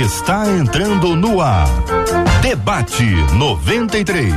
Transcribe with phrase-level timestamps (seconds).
[0.00, 1.66] está entrando no ar.
[2.42, 3.02] Debate
[3.34, 4.34] 93.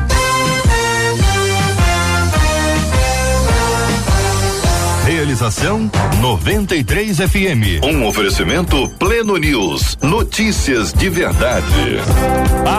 [5.06, 5.92] Realização
[6.22, 7.84] 93 FM.
[7.84, 9.98] Um oferecimento Pleno News.
[10.02, 12.00] Notícias de verdade.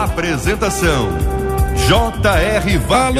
[0.03, 1.09] Apresentação
[1.87, 2.81] J.R.
[2.89, 3.19] Alô,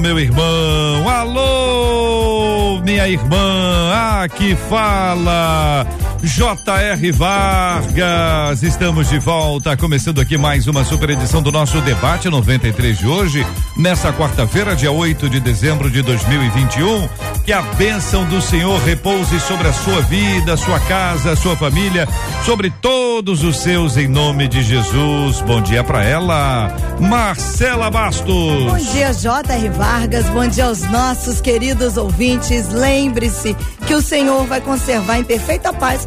[0.00, 1.08] meu irmão.
[1.08, 4.20] Alô, minha irmã.
[4.22, 5.86] Aqui fala
[6.22, 7.12] J.R.
[7.12, 13.06] Vargas, estamos de volta, começando aqui mais uma super edição do nosso debate 93 de
[13.06, 17.08] hoje, nessa quarta-feira, dia 8 de dezembro de 2021.
[17.44, 22.06] Que a bênção do Senhor repouse sobre a sua vida, sua casa, sua família,
[22.44, 25.40] sobre todos os seus, em nome de Jesus.
[25.40, 28.26] Bom dia para ela, Marcela Bastos.
[28.26, 29.68] Bom dia, J.R.
[29.70, 30.26] Vargas.
[30.26, 32.68] Bom dia aos nossos queridos ouvintes.
[32.68, 33.56] Lembre-se
[33.86, 36.06] que o Senhor vai conservar em perfeita paz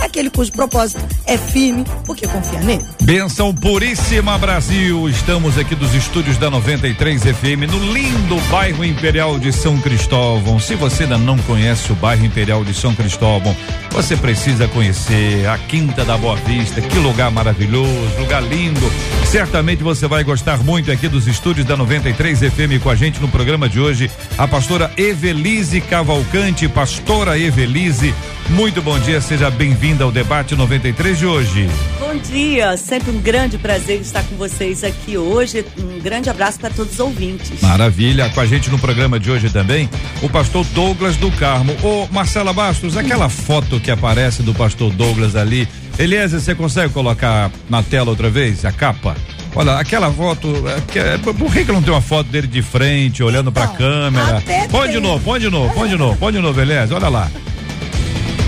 [0.00, 2.84] aquele cujo propósito é firme, porque confia nele.
[3.02, 5.08] Benção puríssima Brasil.
[5.08, 10.58] Estamos aqui dos estúdios da 93 FM no lindo bairro Imperial de São Cristóvão.
[10.58, 13.54] Se você ainda não conhece o bairro Imperial de São Cristóvão,
[13.90, 16.80] você precisa conhecer a Quinta da Boa Vista.
[16.80, 18.90] Que lugar maravilhoso, lugar lindo.
[19.26, 23.28] Certamente você vai gostar muito aqui dos estúdios da 93 FM com a gente no
[23.28, 24.10] programa de hoje.
[24.38, 28.14] A pastora Evelise Cavalcante, pastora Evelise.
[28.50, 31.68] Muito bom dia, seja bem-vinda ao debate 93 de hoje.
[31.98, 35.64] Bom dia, sempre um grande prazer estar com vocês aqui hoje.
[35.78, 37.60] Um grande abraço para todos os ouvintes.
[37.60, 39.90] Maravilha, com a gente no programa de hoje também,
[40.22, 41.76] o pastor Douglas do Carmo.
[41.82, 45.68] Ô, Marcela Bastos, aquela foto que aparece do pastor Douglas ali,
[45.98, 49.16] Eliezer, você consegue colocar na tela outra vez a capa?
[49.54, 50.48] Olha, aquela foto,
[50.94, 54.42] é, por que, que não tem uma foto dele de frente, olhando então, pra câmera?
[54.70, 57.30] Põe de novo, põe de novo, põe de novo, põe de novo, Eliezer, olha lá.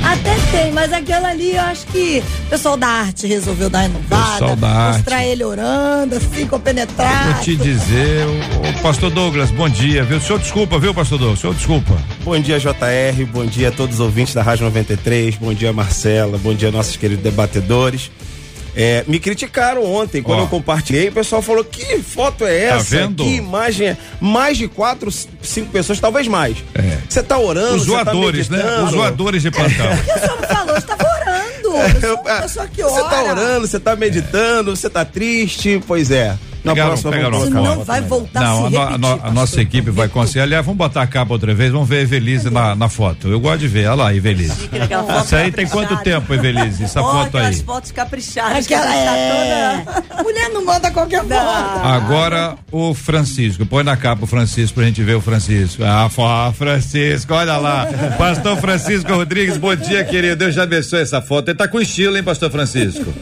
[0.05, 4.33] Até tem, mas aquela ali eu acho que o pessoal da arte resolveu dar inovada.
[4.33, 4.97] Pessoal da arte.
[4.97, 7.35] Mostrar ele orando, assim, compenetrado.
[7.35, 10.19] Vou te dizer, o, o, pastor Douglas, bom dia, viu?
[10.19, 11.39] O senhor desculpa, viu, pastor Douglas?
[11.39, 11.97] O senhor desculpa.
[12.25, 16.37] Bom dia, JR, bom dia a todos os ouvintes da Rádio 93, bom dia, Marcela,
[16.39, 18.11] bom dia, nossos queridos debatedores.
[18.75, 20.43] É, me criticaram ontem quando oh.
[20.43, 21.09] eu compartilhei.
[21.09, 22.97] O pessoal falou: que foto é tá essa?
[22.97, 23.25] Tá vendo?
[23.25, 23.97] Que imagem é?
[24.21, 25.11] Mais de quatro,
[25.43, 26.57] cinco pessoas, talvez mais.
[27.09, 27.23] Você é.
[27.23, 28.83] tá orando, Os tá zoadores, tá né?
[28.83, 29.93] Os zoadores de plantão.
[29.93, 30.75] o senhor não falou?
[30.75, 31.43] Você tava orando.
[31.77, 35.83] É, você tá orando, você tá meditando, você tá triste.
[35.87, 36.37] Pois é.
[36.65, 39.31] Na pegaram, próxima pegaram vamos não vai voltar não, a, se repetir, a, a, a
[39.33, 40.41] nossa equipe vai conseguir.
[40.41, 43.29] Aliás, vamos botar a capa outra vez, vamos ver a Evelise na, na foto.
[43.29, 43.87] Eu gosto de ver.
[43.87, 44.71] Olha lá, Evelise.
[45.25, 46.85] Isso aí tem quanto tempo, Evelise?
[46.85, 47.55] Essa oh, foto aí.
[47.63, 48.65] fotos caprichadas.
[48.65, 49.85] Aquela é...
[50.23, 51.37] Mulher não manda qualquer não.
[51.37, 51.87] foto.
[51.87, 53.67] Agora o Francisco.
[53.67, 55.83] Põe na capa o Francisco pra gente ver o Francisco.
[55.85, 56.09] Ah,
[56.53, 57.87] Francisco, olha lá.
[58.17, 60.37] Pastor Francisco Rodrigues, bom dia, querido.
[60.37, 61.49] Deus já abençoe essa foto.
[61.49, 63.13] Ele tá com estilo, hein, Pastor Francisco?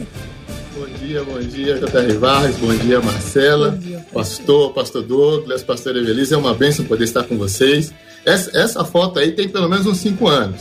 [1.11, 2.13] Dia, bom dia, J.R.
[2.13, 7.03] Vargas, bom dia, Marcela, bom dia, pastor, pastor Douglas, pastor Evelise, é uma bênção poder
[7.03, 7.93] estar com vocês.
[8.25, 10.55] Essa, essa, foto aí tem pelo menos uns cinco anos.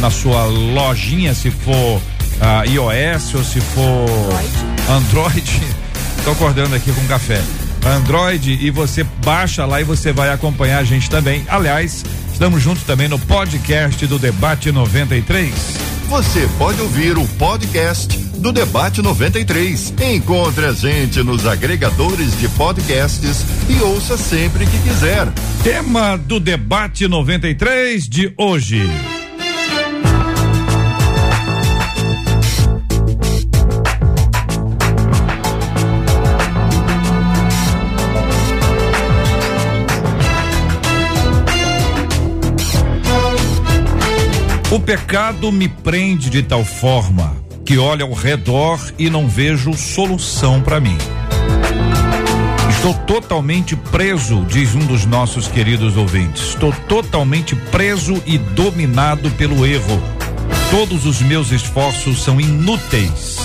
[0.00, 2.02] na sua lojinha, se for
[2.40, 4.08] ah, iOS ou se for
[4.90, 5.62] Android.
[6.24, 7.40] Tô acordando aqui com café.
[7.84, 11.44] Android e você baixa lá e você vai acompanhar a gente também.
[11.48, 15.52] Aliás, estamos juntos também no podcast do Debate 93.
[16.08, 19.94] Você pode ouvir o podcast do Debate 93.
[20.14, 25.28] Encontre a gente nos agregadores de podcasts e ouça sempre que quiser.
[25.62, 29.21] Tema do Debate 93 de hoje.
[44.84, 50.80] Pecado me prende de tal forma que olho ao redor e não vejo solução para
[50.80, 50.98] mim.
[52.68, 56.48] Estou totalmente preso, diz um dos nossos queridos ouvintes.
[56.48, 60.02] Estou totalmente preso e dominado pelo erro.
[60.68, 63.38] Todos os meus esforços são inúteis.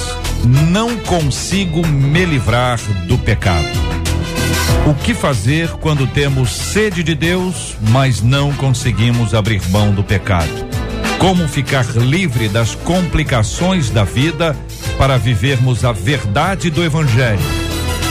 [0.71, 3.67] Não consigo me livrar do pecado.
[4.87, 10.76] O que fazer quando temos sede de Deus, mas não conseguimos abrir mão do pecado?
[11.19, 14.55] Como ficar livre das complicações da vida
[14.99, 17.39] para vivermos a verdade do Evangelho?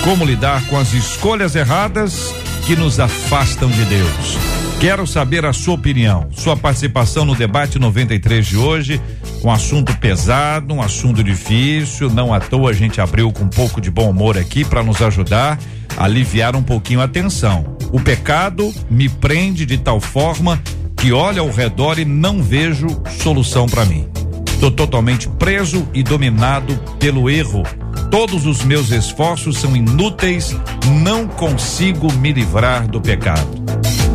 [0.03, 2.35] Como lidar com as escolhas erradas
[2.67, 4.37] que nos afastam de Deus?
[4.81, 9.01] Quero saber a sua opinião, sua participação no debate 93 de hoje,
[9.43, 13.81] um assunto pesado, um assunto difícil, não à toa a gente abriu com um pouco
[13.81, 15.59] de bom humor aqui para nos ajudar
[15.97, 17.77] a aliviar um pouquinho a tensão.
[17.93, 20.61] O pecado me prende de tal forma
[20.97, 22.87] que olho ao redor e não vejo
[23.23, 24.09] solução para mim.
[24.47, 27.63] Estou totalmente preso e dominado pelo erro.
[28.11, 30.57] Todos os meus esforços são inúteis,
[31.03, 33.47] não consigo me livrar do pecado.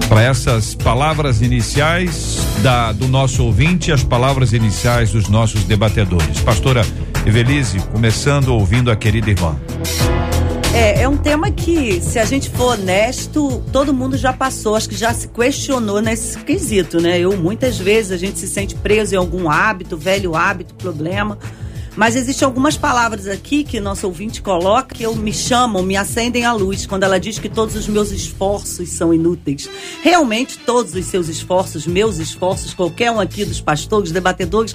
[0.10, 6.42] Para essas palavras iniciais da do nosso ouvinte, as palavras iniciais dos nossos debatedores.
[6.42, 6.82] Pastora
[7.26, 9.56] Evelise, começando ouvindo a querida irmã.
[10.74, 14.88] É, é um tema que, se a gente for honesto, todo mundo já passou, acho
[14.88, 17.20] que já se questionou nesse quesito, né?
[17.20, 21.38] Eu, muitas vezes, a gente se sente preso em algum hábito, velho hábito, problema.
[21.96, 26.46] Mas existem algumas palavras aqui que nosso ouvinte coloca que eu me chamam, me acendem
[26.46, 29.70] a luz quando ela diz que todos os meus esforços são inúteis.
[30.02, 34.74] Realmente, todos os seus esforços, meus esforços, qualquer um aqui dos pastores, debatedores,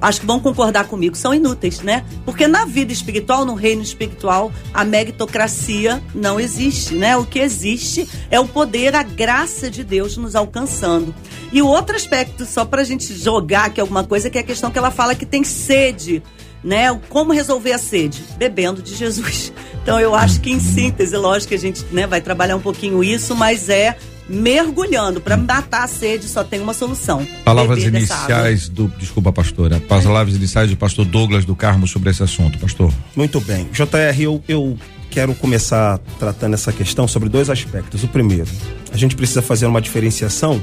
[0.00, 2.04] acho que vão concordar comigo, são inúteis, né?
[2.24, 7.16] Porque na vida espiritual, no reino espiritual, a meritocracia não existe, né?
[7.16, 11.14] O que existe é o poder, a graça de Deus nos alcançando.
[11.52, 14.44] E o outro aspecto, só para a gente jogar aqui alguma coisa, que é a
[14.44, 16.22] questão que ela fala que tem sede,
[16.62, 16.92] né?
[17.08, 18.22] Como resolver a sede?
[18.36, 19.52] Bebendo de Jesus.
[19.82, 23.02] Então eu acho que em síntese, lógico que a gente né, vai trabalhar um pouquinho
[23.02, 23.96] isso, mas é
[24.28, 27.26] mergulhando para matar a sede só tem uma solução.
[27.44, 32.58] Palavras iniciais do, desculpa pastora, palavras iniciais do pastor Douglas do Carmo sobre esse assunto,
[32.58, 32.92] pastor.
[33.16, 33.68] Muito bem.
[33.72, 34.78] JR, eu, eu
[35.10, 38.04] quero começar tratando essa questão sobre dois aspectos.
[38.04, 38.48] O primeiro,
[38.92, 40.62] a gente precisa fazer uma diferenciação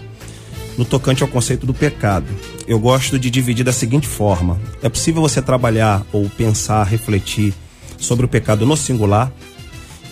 [0.78, 2.28] no tocante ao conceito do pecado.
[2.68, 7.54] Eu gosto de dividir da seguinte forma: é possível você trabalhar ou pensar, refletir
[7.98, 9.32] sobre o pecado no singular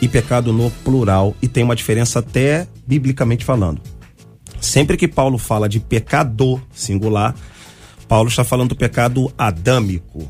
[0.02, 3.82] e pecado no plural, e tem uma diferença até biblicamente falando.
[4.62, 7.36] Sempre que Paulo fala de pecado singular,
[8.08, 10.28] Paulo está falando do pecado adâmico,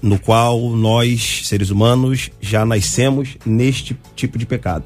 [0.00, 4.84] no qual nós, seres humanos, já nascemos neste tipo de pecado.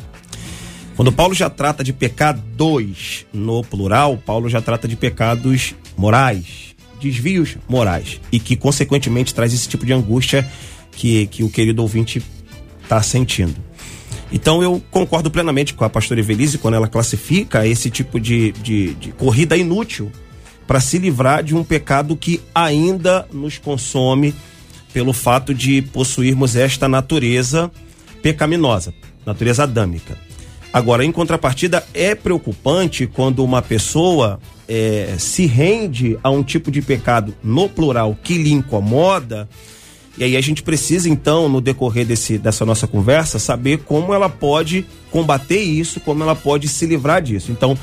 [0.99, 7.57] Quando Paulo já trata de pecados no plural, Paulo já trata de pecados morais, desvios
[7.69, 10.45] morais, e que consequentemente traz esse tipo de angústia
[10.91, 12.21] que, que o querido ouvinte
[12.83, 13.55] está sentindo.
[14.33, 18.95] Então eu concordo plenamente com a pastora Evelise quando ela classifica esse tipo de, de,
[18.95, 20.11] de corrida inútil
[20.67, 24.35] para se livrar de um pecado que ainda nos consome
[24.93, 27.71] pelo fato de possuirmos esta natureza
[28.21, 28.93] pecaminosa,
[29.25, 30.27] natureza adâmica.
[30.73, 36.83] Agora, em contrapartida, é preocupante quando uma pessoa é, se rende a um tipo de
[36.83, 39.49] pecado no plural que lhe incomoda.
[40.19, 44.29] E aí a gente precisa, então, no decorrer desse, dessa nossa conversa, saber como ela
[44.29, 47.51] pode combater isso, como ela pode se livrar disso.
[47.51, 47.79] Então,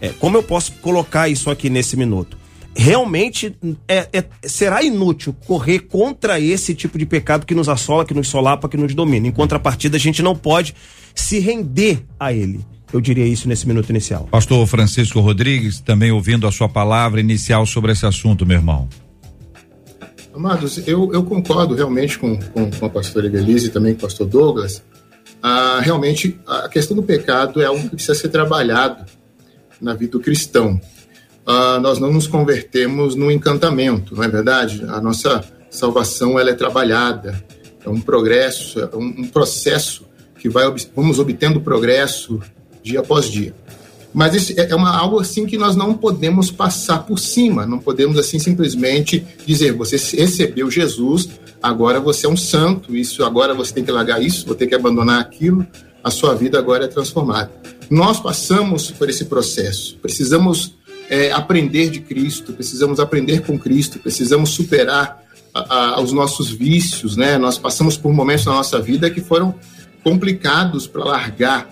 [0.00, 2.36] é, como eu posso colocar isso aqui nesse minuto?
[2.78, 3.56] Realmente
[3.88, 8.28] é, é, será inútil correr contra esse tipo de pecado que nos assola, que nos
[8.28, 9.26] solapa, que nos domina.
[9.26, 10.74] Em contrapartida, a gente não pode
[11.16, 12.64] se render a ele.
[12.92, 14.28] Eu diria isso nesse minuto inicial.
[14.30, 18.88] Pastor Francisco Rodrigues, também ouvindo a sua palavra inicial sobre esse assunto, meu irmão.
[20.32, 24.02] Amados, eu, eu concordo realmente com, com, com a pastora Evelise e também com o
[24.02, 24.82] pastor Douglas.
[25.42, 29.04] ah, realmente a questão do pecado é algo que precisa ser trabalhado
[29.80, 30.80] na vida do cristão.
[31.44, 34.84] Ah, nós não nos convertemos no encantamento, não é verdade?
[34.88, 37.44] A nossa salvação ela é trabalhada,
[37.84, 40.05] é um progresso, é um, um processo
[40.46, 42.40] que vai vamos obtendo progresso
[42.80, 43.52] dia após dia.
[44.14, 47.80] Mas isso é, é uma, algo assim que nós não podemos passar por cima, não
[47.80, 51.28] podemos assim simplesmente dizer, você recebeu Jesus,
[51.60, 54.74] agora você é um santo, isso agora você tem que largar isso, vou ter que
[54.74, 55.66] abandonar aquilo,
[56.02, 57.50] a sua vida agora é transformada.
[57.90, 60.76] Nós passamos por esse processo, precisamos
[61.10, 65.22] é, aprender de Cristo, precisamos aprender com Cristo, precisamos superar
[65.52, 67.36] a, a, os nossos vícios, né?
[67.36, 69.54] Nós passamos por momentos na nossa vida que foram
[70.06, 71.68] complicados para largar.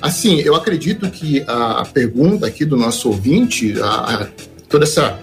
[0.00, 4.26] Assim, eu acredito que a pergunta aqui do nosso ouvinte, a, a
[4.70, 5.18] toda essa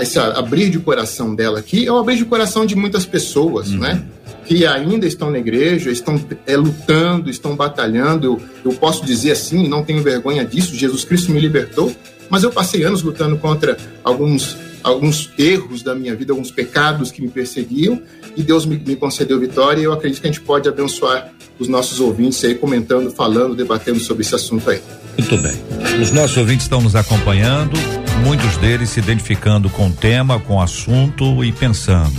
[0.00, 3.80] esse abrir de coração dela aqui é o abrir de coração de muitas pessoas, uhum.
[3.80, 4.02] né?
[4.46, 8.24] Que ainda estão na igreja, estão é, lutando, estão batalhando.
[8.24, 10.74] Eu, eu posso dizer assim, não tenho vergonha disso.
[10.74, 11.94] Jesus Cristo me libertou,
[12.30, 17.22] mas eu passei anos lutando contra alguns alguns erros da minha vida, alguns pecados que
[17.22, 18.00] me perseguiam,
[18.36, 21.66] e Deus me, me concedeu vitória, e eu acredito que a gente pode abençoar os
[21.66, 24.80] nossos ouvintes aí, comentando, falando, debatendo sobre esse assunto aí.
[25.18, 25.54] Muito bem.
[26.02, 27.76] Os nossos ouvintes estão nos acompanhando,
[28.22, 32.14] muitos deles se identificando com o tema, com o assunto e pensando: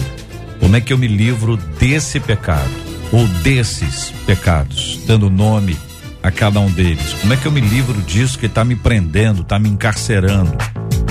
[0.59, 2.71] como é que eu me livro desse pecado,
[3.11, 5.77] ou desses pecados, dando nome
[6.23, 7.13] a cada um deles?
[7.21, 10.57] Como é que eu me livro disso que está me prendendo, está me encarcerando?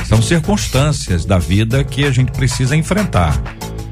[0.05, 3.41] São circunstâncias da vida que a gente precisa enfrentar.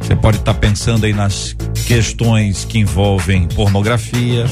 [0.01, 4.47] Você pode estar tá pensando aí nas questões que envolvem pornografia,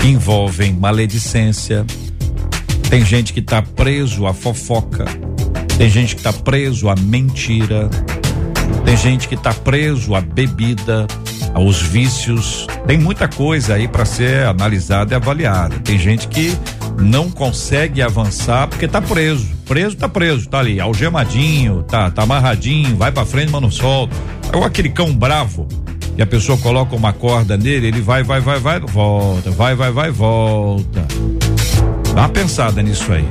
[0.00, 1.84] que envolvem maledicência.
[2.88, 5.04] Tem gente que está preso à fofoca,
[5.76, 7.90] tem gente que está preso à mentira,
[8.84, 11.06] tem gente que está preso à bebida,
[11.52, 12.66] aos vícios.
[12.86, 15.78] Tem muita coisa aí para ser analisada e avaliada.
[15.80, 16.56] Tem gente que
[17.00, 19.48] não consegue avançar porque tá preso.
[19.64, 24.14] Preso tá preso, tá ali, algemadinho, tá, tá amarradinho, vai para frente, mas não solta.
[24.52, 25.68] Ou aquele cão bravo,
[26.16, 29.92] e a pessoa coloca uma corda nele, ele vai, vai, vai, vai, volta, vai, vai,
[29.92, 31.06] vai, volta.
[32.14, 33.24] Dá uma pensada nisso aí.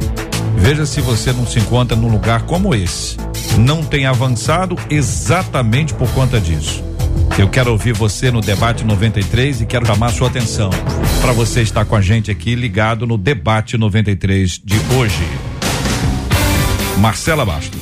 [0.55, 3.17] Veja se você não se encontra num lugar como esse.
[3.57, 6.83] Não tem avançado exatamente por conta disso.
[7.37, 10.69] Eu quero ouvir você no debate 93 e quero chamar sua atenção
[11.21, 15.23] para você estar com a gente aqui ligado no debate 93 de hoje.
[16.97, 17.79] Marcela Bastos.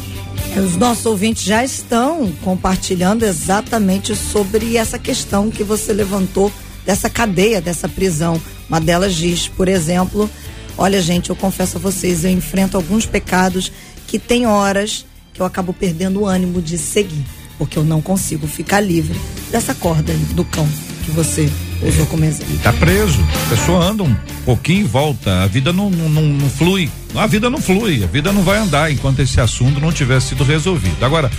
[0.58, 6.51] Os nossos ouvintes já estão compartilhando exatamente sobre essa questão que você levantou
[6.86, 8.42] dessa cadeia, dessa prisão.
[8.70, 10.30] Uma delas diz, por exemplo,
[10.77, 13.72] olha gente, eu confesso a vocês, eu enfrento alguns pecados
[14.08, 17.25] que tem horas que eu acabo perdendo o ânimo de seguir
[17.58, 19.20] porque eu não consigo ficar livre
[19.52, 20.68] dessa corda do cão
[21.06, 21.50] que você
[21.84, 22.58] usou como exemplo.
[22.64, 26.90] Tá preso, a pessoa anda um pouquinho e volta, a vida não, não, não, flui,
[27.14, 30.44] a vida não flui, a vida não vai andar enquanto esse assunto não tiver sido
[30.44, 31.04] resolvido.
[31.06, 31.32] Agora,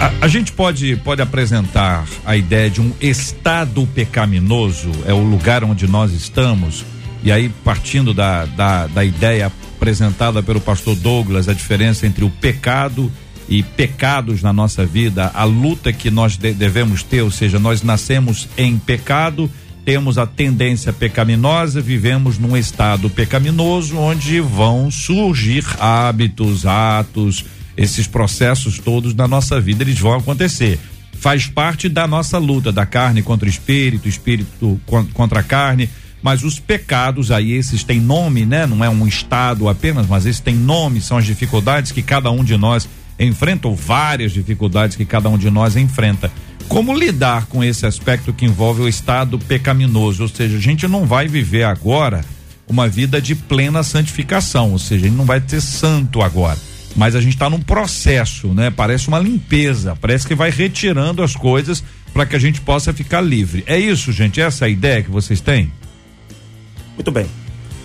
[0.00, 5.62] a, a, gente pode, pode apresentar a ideia de um estado pecaminoso, é o lugar
[5.62, 6.84] onde nós estamos,
[7.22, 12.30] e aí partindo da, da, da ideia apresentada pelo pastor Douglas, a diferença entre o
[12.30, 17.30] pecado e e pecados na nossa vida, a luta que nós de devemos ter, ou
[17.30, 19.50] seja, nós nascemos em pecado,
[19.84, 27.44] temos a tendência pecaminosa, vivemos num estado pecaminoso onde vão surgir hábitos, atos,
[27.76, 30.78] esses processos todos na nossa vida, eles vão acontecer.
[31.12, 34.80] Faz parte da nossa luta, da carne contra o espírito, espírito
[35.14, 35.88] contra a carne,
[36.20, 38.66] mas os pecados aí, esses têm nome, né?
[38.66, 42.42] Não é um estado apenas, mas esses têm nome, são as dificuldades que cada um
[42.42, 46.30] de nós enfrentam várias dificuldades que cada um de nós enfrenta.
[46.68, 50.24] Como lidar com esse aspecto que envolve o estado pecaminoso?
[50.24, 52.24] Ou seja, a gente não vai viver agora
[52.68, 56.58] uma vida de plena santificação, ou seja, a gente não vai ser santo agora.
[56.96, 58.70] Mas a gente está num processo, né?
[58.70, 63.20] Parece uma limpeza, parece que vai retirando as coisas para que a gente possa ficar
[63.20, 63.62] livre.
[63.66, 64.40] É isso, gente?
[64.40, 65.70] Essa é a ideia que vocês têm?
[66.94, 67.26] Muito bem.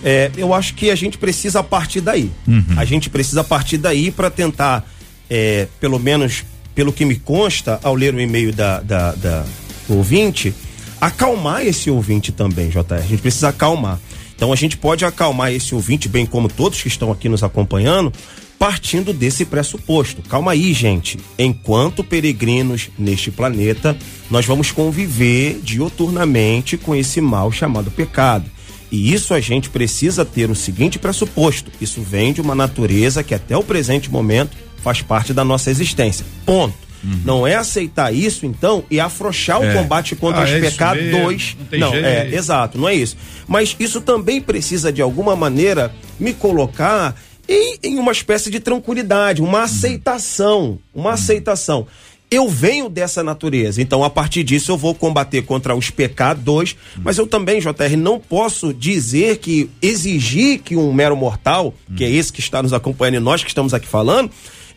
[0.02, 2.30] É, eu acho que a gente precisa partir daí.
[2.48, 2.64] Uhum.
[2.76, 4.84] A gente precisa partir daí para tentar
[5.28, 9.44] é, pelo menos pelo que me consta ao ler o e-mail da, da, da
[9.88, 10.54] ouvinte,
[11.00, 12.94] acalmar esse ouvinte também, JR.
[12.94, 14.00] A gente precisa acalmar.
[14.34, 18.12] Então a gente pode acalmar esse ouvinte, bem como todos que estão aqui nos acompanhando,
[18.58, 20.22] partindo desse pressuposto.
[20.22, 21.18] Calma aí, gente.
[21.38, 23.96] Enquanto peregrinos neste planeta,
[24.30, 28.50] nós vamos conviver dioturnamente com esse mal chamado pecado.
[28.90, 33.34] E isso a gente precisa ter o seguinte pressuposto: isso vem de uma natureza que
[33.34, 36.24] até o presente momento faz parte da nossa existência.
[36.44, 36.74] Ponto.
[37.04, 37.20] Uhum.
[37.24, 39.70] Não é aceitar isso, então, e afrouxar é.
[39.70, 41.56] o combate contra ah, os é pecados dois.
[41.72, 43.16] Não, não é, exato, não é isso.
[43.48, 47.16] Mas isso também precisa, de alguma maneira, me colocar
[47.48, 49.64] em, em uma espécie de tranquilidade, uma uhum.
[49.64, 50.78] aceitação.
[50.94, 51.14] Uma uhum.
[51.14, 51.86] aceitação.
[52.30, 57.18] Eu venho dessa natureza, então a partir disso eu vou combater contra os pecados, mas
[57.18, 62.32] eu também, JR, não posso dizer que exigir que um mero mortal, que é esse
[62.32, 64.30] que está nos acompanhando e nós que estamos aqui falando,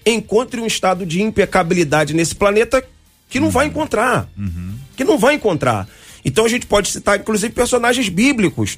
[0.05, 2.83] encontre um estado de impecabilidade nesse planeta
[3.29, 4.29] que não vai encontrar.
[4.37, 4.75] Uhum.
[4.95, 5.87] Que não vai encontrar.
[6.23, 8.77] Então a gente pode citar, inclusive, personagens bíblicos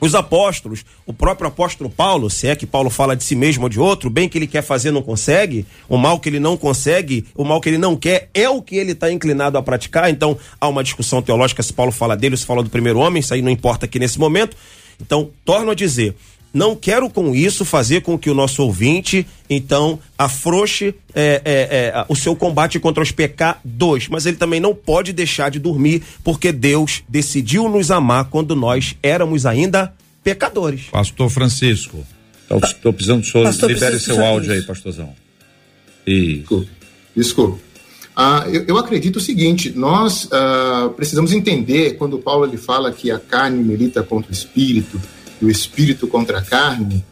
[0.00, 3.68] os apóstolos, o próprio apóstolo Paulo, se é que Paulo fala de si mesmo ou
[3.68, 6.56] de outro, o bem que ele quer fazer não consegue, o mal que ele não
[6.56, 10.08] consegue, o mal que ele não quer é o que ele está inclinado a praticar.
[10.08, 13.20] Então há uma discussão teológica se Paulo fala dele ou se fala do primeiro homem,
[13.20, 14.56] isso aí não importa aqui nesse momento.
[15.00, 16.14] Então, torno a dizer,
[16.52, 21.52] não quero com isso fazer com que o nosso ouvinte, então, afrouxe é, é,
[21.94, 26.02] é, o seu combate contra os pecados, mas ele também não pode deixar de dormir,
[26.24, 29.92] porque Deus decidiu nos amar quando nós éramos ainda
[30.22, 30.82] pecadores.
[30.90, 32.04] Pastor Francisco,
[32.62, 35.14] estou precisando do senhor, libere seu áudio aí, pastorzão.
[36.06, 36.38] E...
[36.38, 36.70] Desculpe.
[37.16, 37.60] Desculpe.
[38.16, 43.10] Ah, eu, eu, acredito o seguinte: nós ah, precisamos entender quando Paulo ele fala que
[43.10, 45.00] a carne milita contra o espírito,
[45.40, 47.04] do espírito contra a carne,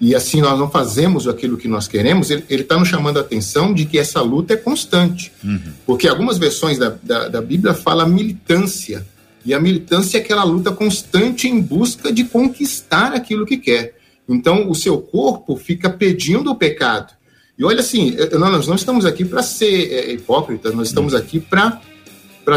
[0.00, 3.72] e assim nós não fazemos aquilo que nós queremos, ele está nos chamando a atenção
[3.72, 5.32] de que essa luta é constante.
[5.42, 5.60] Uhum.
[5.86, 9.06] Porque algumas versões da, da, da Bíblia falam militância,
[9.44, 13.94] e a militância é aquela luta constante em busca de conquistar aquilo que quer.
[14.28, 17.12] Então, o seu corpo fica pedindo o pecado.
[17.58, 21.78] E olha assim, nós não estamos aqui para ser é, hipócritas, nós estamos aqui para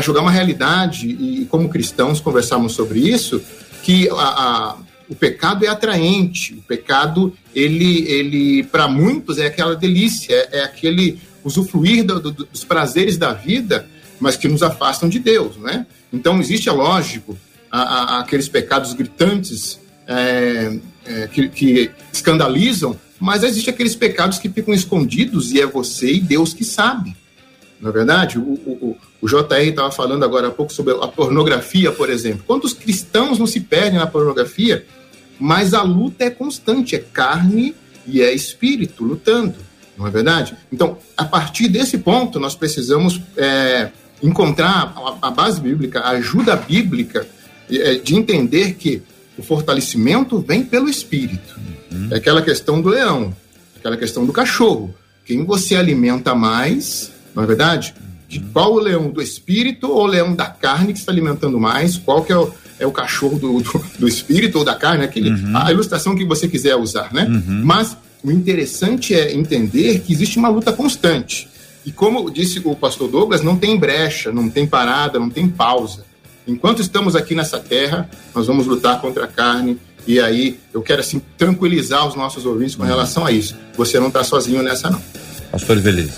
[0.01, 3.41] jogar uma realidade e, como cristãos, conversarmos sobre isso,
[3.83, 4.77] que a, a
[5.09, 10.63] o pecado é atraente, o pecado, ele, ele para muitos, é aquela delícia, é, é
[10.63, 13.87] aquele usufruir do, do, dos prazeres da vida,
[14.19, 15.85] mas que nos afastam de Deus, né?
[16.11, 17.37] Então, existe, é lógico,
[17.71, 24.49] a, a, aqueles pecados gritantes é, é, que, que escandalizam, mas existem aqueles pecados que
[24.49, 27.15] ficam escondidos e é você e Deus que sabe.
[27.79, 31.91] Na é verdade, o, o, o JR estava falando agora há pouco sobre a pornografia,
[31.91, 32.43] por exemplo.
[32.45, 34.85] Quantos cristãos não se perdem na pornografia
[35.39, 39.55] mas a luta é constante, é carne e é espírito lutando,
[39.97, 40.55] não é verdade?
[40.71, 43.89] Então, a partir desse ponto, nós precisamos é,
[44.21, 47.27] encontrar a, a, base bíblica, a ajuda bíblica
[47.69, 49.01] é, de entender que
[49.37, 51.59] o fortalecimento vem pelo espírito.
[51.91, 52.09] Uhum.
[52.11, 53.35] É aquela questão do leão,
[53.75, 54.93] aquela questão do cachorro.
[55.25, 57.93] Quem você alimenta mais, não é verdade?
[58.27, 61.97] De qual o leão do espírito ou o leão da carne que está alimentando mais?
[61.97, 65.29] Qual que é o, é o cachorro do, do, do espírito ou da carne, aquele,
[65.29, 65.57] uhum.
[65.57, 67.25] a ilustração que você quiser usar, né?
[67.25, 67.61] Uhum.
[67.63, 71.49] Mas o interessante é entender que existe uma luta constante.
[71.85, 76.05] E como disse o pastor Douglas, não tem brecha, não tem parada, não tem pausa.
[76.45, 79.77] Enquanto estamos aqui nessa terra, nós vamos lutar contra a carne.
[80.05, 83.55] E aí, eu quero assim tranquilizar os nossos ouvintes com relação a isso.
[83.75, 85.01] Você não está sozinho nessa, não.
[85.51, 86.11] Pastor Velez.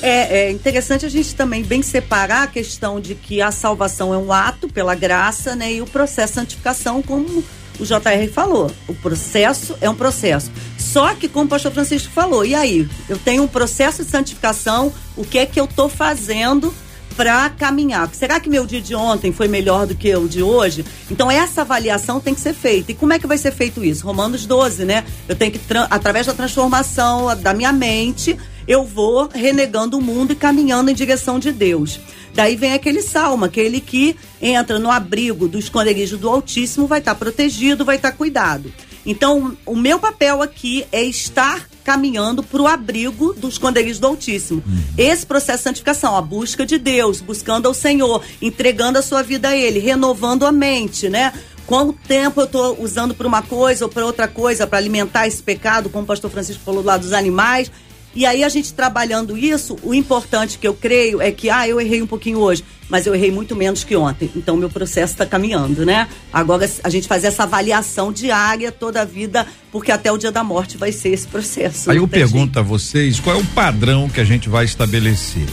[0.00, 4.18] É, é, interessante a gente também bem separar a questão de que a salvação é
[4.18, 5.72] um ato pela graça, né?
[5.72, 7.42] E o processo de santificação, como
[7.78, 8.70] o JR falou.
[8.86, 10.50] O processo é um processo.
[10.78, 12.88] Só que, como o pastor Francisco falou, e aí?
[13.08, 16.72] Eu tenho um processo de santificação, o que é que eu estou fazendo
[17.16, 18.08] para caminhar?
[18.12, 20.84] Será que meu dia de ontem foi melhor do que o de hoje?
[21.10, 22.92] Então, essa avaliação tem que ser feita.
[22.92, 24.06] E como é que vai ser feito isso?
[24.06, 25.04] Romanos 12, né?
[25.28, 30.36] Eu tenho que, através da transformação da minha mente, eu vou renegando o mundo e
[30.36, 31.98] caminhando em direção de Deus.
[32.34, 37.14] Daí vem aquele salmo, aquele que entra no abrigo do esconderijo do Altíssimo, vai estar
[37.14, 38.72] tá protegido, vai estar tá cuidado.
[39.06, 44.62] Então, o meu papel aqui é estar caminhando para o abrigo do esconderijo do Altíssimo.
[44.66, 44.82] Uhum.
[44.98, 49.48] Esse processo de santificação, a busca de Deus, buscando ao Senhor, entregando a sua vida
[49.48, 51.32] a Ele, renovando a mente, né?
[51.66, 55.42] Quanto tempo eu estou usando para uma coisa ou para outra coisa para alimentar esse
[55.42, 57.70] pecado, como o pastor Francisco falou lá dos animais,
[58.18, 61.80] e aí a gente trabalhando isso, o importante que eu creio é que, ah, eu
[61.80, 64.28] errei um pouquinho hoje, mas eu errei muito menos que ontem.
[64.34, 66.08] Então meu processo está caminhando, né?
[66.32, 70.42] Agora a gente faz essa avaliação diária toda a vida, porque até o dia da
[70.42, 71.92] morte vai ser esse processo.
[71.92, 75.46] Aí eu pergunto a vocês, qual é o padrão que a gente vai estabelecer?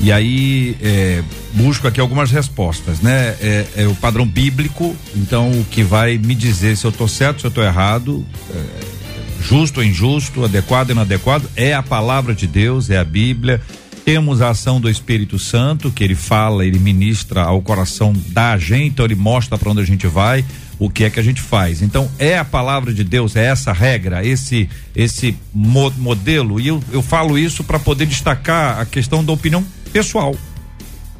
[0.00, 1.20] E aí é,
[1.54, 3.36] busco aqui algumas respostas, né?
[3.40, 7.40] É, é, o padrão bíblico, então o que vai me dizer se eu estou certo,
[7.40, 8.24] se eu estou errado.
[8.54, 9.03] É,
[9.44, 13.60] justo ou injusto, adequado ou inadequado, é a palavra de Deus, é a Bíblia.
[14.04, 18.92] Temos a ação do Espírito Santo, que ele fala, ele ministra ao coração da gente,
[18.92, 20.44] então ele mostra para onde a gente vai,
[20.78, 21.80] o que é que a gente faz.
[21.80, 26.60] Então, é a palavra de Deus, é essa regra, esse esse mo modelo.
[26.60, 30.36] E eu, eu falo isso para poder destacar a questão da opinião pessoal.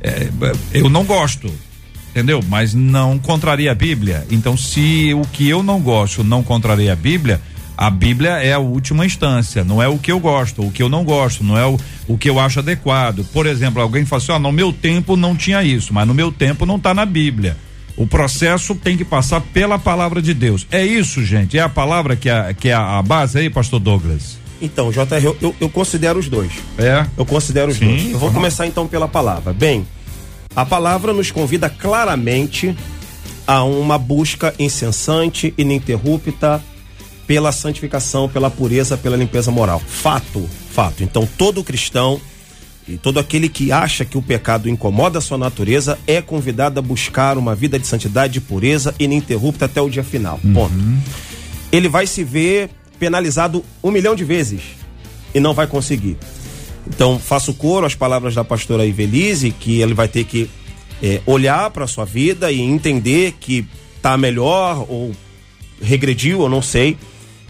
[0.02, 0.28] É,
[0.74, 1.50] eu não gosto,
[2.10, 2.42] entendeu?
[2.46, 4.26] Mas não contraria a Bíblia.
[4.30, 7.40] Então, se o que eu não gosto não contraria a Bíblia,
[7.76, 10.88] a Bíblia é a última instância, não é o que eu gosto, o que eu
[10.88, 13.24] não gosto, não é o, o que eu acho adequado.
[13.32, 16.30] Por exemplo, alguém fala assim: ó, no meu tempo não tinha isso, mas no meu
[16.30, 17.56] tempo não está na Bíblia.
[17.96, 20.66] O processo tem que passar pela palavra de Deus.
[20.70, 21.56] É isso, gente.
[21.56, 24.38] É a palavra que é, que é a base aí, pastor Douglas.
[24.60, 26.52] Então, JR, eu, eu, eu considero os dois.
[26.78, 27.06] É?
[27.16, 28.10] Eu considero os Sim, dois.
[28.12, 28.34] Eu vou uhum.
[28.34, 29.52] começar então pela palavra.
[29.52, 29.86] Bem,
[30.56, 32.74] a palavra nos convida claramente
[33.46, 36.62] a uma busca incessante, ininterrupta
[37.26, 39.80] pela santificação, pela pureza, pela limpeza moral.
[39.80, 41.02] Fato, fato.
[41.02, 42.20] Então, todo cristão
[42.86, 46.82] e todo aquele que acha que o pecado incomoda a sua natureza é convidado a
[46.82, 50.38] buscar uma vida de santidade e pureza ininterrupta até o dia final.
[50.52, 50.74] Ponto.
[51.72, 54.60] Ele vai se ver penalizado um milhão de vezes
[55.34, 56.16] e não vai conseguir.
[56.86, 60.50] Então, faço coro às palavras da pastora Ivelise, que ele vai ter que
[61.02, 63.66] eh, olhar para a sua vida e entender que
[64.02, 65.12] tá melhor ou
[65.82, 66.96] regrediu, eu não sei,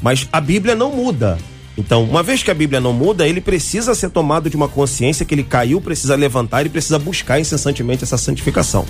[0.05, 1.39] mas a Bíblia não muda.
[1.79, 5.25] Então, uma vez que a Bíblia não muda, ele precisa ser tomado de uma consciência
[5.25, 8.85] que ele caiu, precisa levantar e precisa buscar incessantemente essa santificação.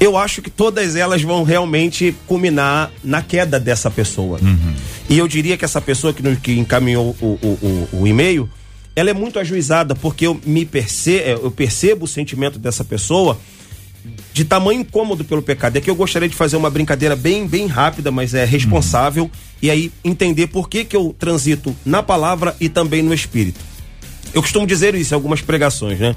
[0.00, 4.40] Eu acho que todas elas vão realmente culminar na queda dessa pessoa.
[5.08, 8.48] E eu diria que essa pessoa que, que encaminhou o, o- o- o e-mail,
[8.96, 13.38] ela é muito ajuizada, porque eu me percebo, eu percebo o sentimento dessa pessoa
[14.32, 15.76] de tamanho incômodo pelo pecado.
[15.76, 19.70] É que eu gostaria de fazer uma brincadeira bem, bem rápida, mas é responsável, e
[19.70, 23.60] aí entender por que, que eu transito na palavra e também no espírito.
[24.34, 26.16] Eu costumo dizer isso em algumas pregações, né?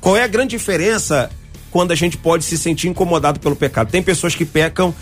[0.00, 1.30] Qual é a grande diferença
[1.70, 3.90] quando a gente pode se sentir incomodado pelo pecado?
[3.90, 4.92] Tem pessoas que pecam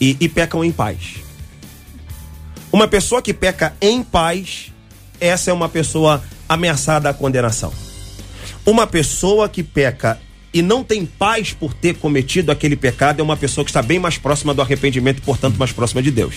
[0.00, 1.16] e, e pecam em paz.
[2.72, 4.72] Uma pessoa que peca em paz,
[5.20, 7.72] essa é uma pessoa ameaçada à condenação.
[8.64, 10.18] Uma pessoa que peca
[10.52, 13.98] e não tem paz por ter cometido aquele pecado é uma pessoa que está bem
[13.98, 16.34] mais próxima do arrependimento e, portanto, mais próxima de Deus.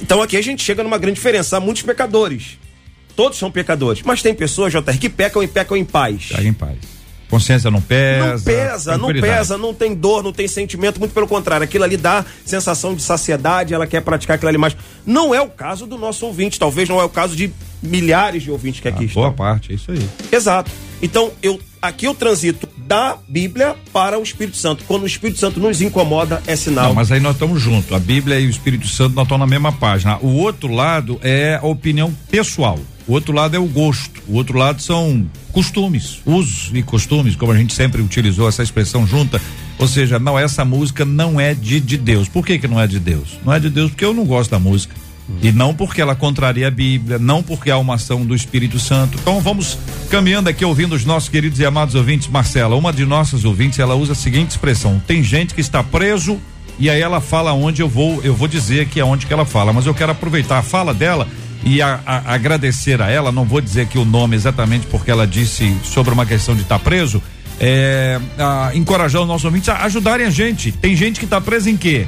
[0.00, 1.56] Então aqui a gente chega numa grande diferença.
[1.56, 2.58] Há muitos pecadores.
[3.16, 4.02] Todos são pecadores.
[4.04, 6.28] Mas tem pessoas, JR, que pecam e pecam em paz.
[6.30, 6.76] Tá em paz.
[7.28, 8.26] Consciência não pesa.
[8.36, 11.62] Não pesa, não pesa, não tem dor, não tem sentimento, muito pelo contrário.
[11.64, 14.74] Aquilo ali dá sensação de saciedade, ela quer praticar aquilo ali mais.
[15.04, 17.52] Não é o caso do nosso ouvinte, talvez não é o caso de
[17.82, 19.22] milhares de ouvintes que aqui Ah, estão.
[19.24, 20.08] boa parte, é isso aí.
[20.32, 20.70] Exato.
[21.02, 24.82] Então, eu aqui eu transito da Bíblia para o Espírito Santo.
[24.88, 26.86] Quando o Espírito Santo nos incomoda, é sinal.
[26.86, 27.92] Não, mas aí nós estamos juntos.
[27.92, 30.16] A Bíblia e o Espírito Santo nós estamos na mesma página.
[30.22, 32.78] O outro lado é a opinião pessoal.
[33.06, 34.22] O outro lado é o gosto.
[34.26, 39.06] O outro lado são costumes, usos e costumes, como a gente sempre utilizou essa expressão
[39.06, 39.40] junta.
[39.78, 42.26] Ou seja, não, essa música não é de, de Deus.
[42.26, 43.38] Por que que não é de Deus?
[43.44, 44.94] Não é de Deus porque eu não gosto da música.
[45.42, 49.18] E não porque ela contraria a Bíblia, não porque há uma ação do Espírito Santo.
[49.20, 49.76] Então vamos
[50.10, 52.28] caminhando aqui ouvindo os nossos queridos e amados ouvintes.
[52.28, 56.38] Marcela, uma de nossas ouvintes, ela usa a seguinte expressão: tem gente que está preso
[56.78, 59.72] e aí ela fala onde eu vou, eu vou dizer aqui aonde que ela fala,
[59.72, 61.26] mas eu quero aproveitar a fala dela
[61.64, 65.26] e a- a- agradecer a ela, não vou dizer aqui o nome exatamente porque ela
[65.26, 67.20] disse sobre uma questão de estar preso,
[67.60, 70.70] é, a, encorajar os nossos ouvintes a ajudarem a gente.
[70.72, 72.06] Tem gente que está presa em quê?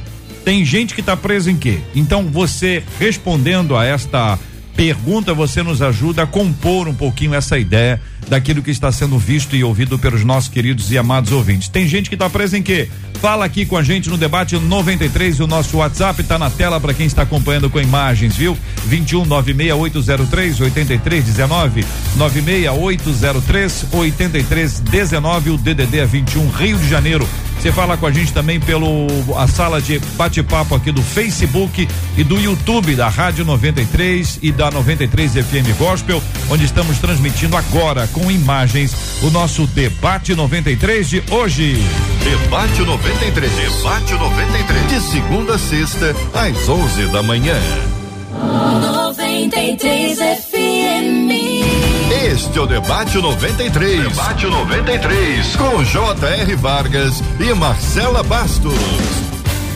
[0.50, 1.78] Tem gente que está presa em quê?
[1.94, 4.36] Então você respondendo a esta
[4.74, 9.54] pergunta, você nos ajuda a compor um pouquinho essa ideia daquilo que está sendo visto
[9.54, 11.68] e ouvido pelos nossos queridos e amados ouvintes.
[11.68, 12.88] Tem gente que está presa em quê?
[13.20, 16.94] Fala aqui com a gente no debate 93, o nosso WhatsApp está na tela para
[16.94, 18.56] quem está acompanhando com imagens, viu?
[18.86, 21.84] 21 96803 8319
[22.16, 27.28] 96803 8319 o DDD é 21 Rio de Janeiro.
[27.60, 29.06] Você fala com a gente também pelo
[29.36, 34.70] a sala de bate-papo aqui do Facebook e do YouTube da Rádio 93 e da
[34.70, 41.76] 93 FM Gospel, onde estamos transmitindo agora com imagens o nosso debate 93 de hoje.
[42.24, 43.09] Debate 93.
[43.90, 44.88] Debate 93.
[44.88, 47.58] De segunda a sexta, às 11 da manhã.
[48.32, 51.30] 93 FM.
[52.32, 54.08] Este é o Debate 93.
[54.08, 55.56] Debate 93.
[55.56, 56.56] Com J.R.
[56.56, 58.72] Vargas e Marcela Bastos.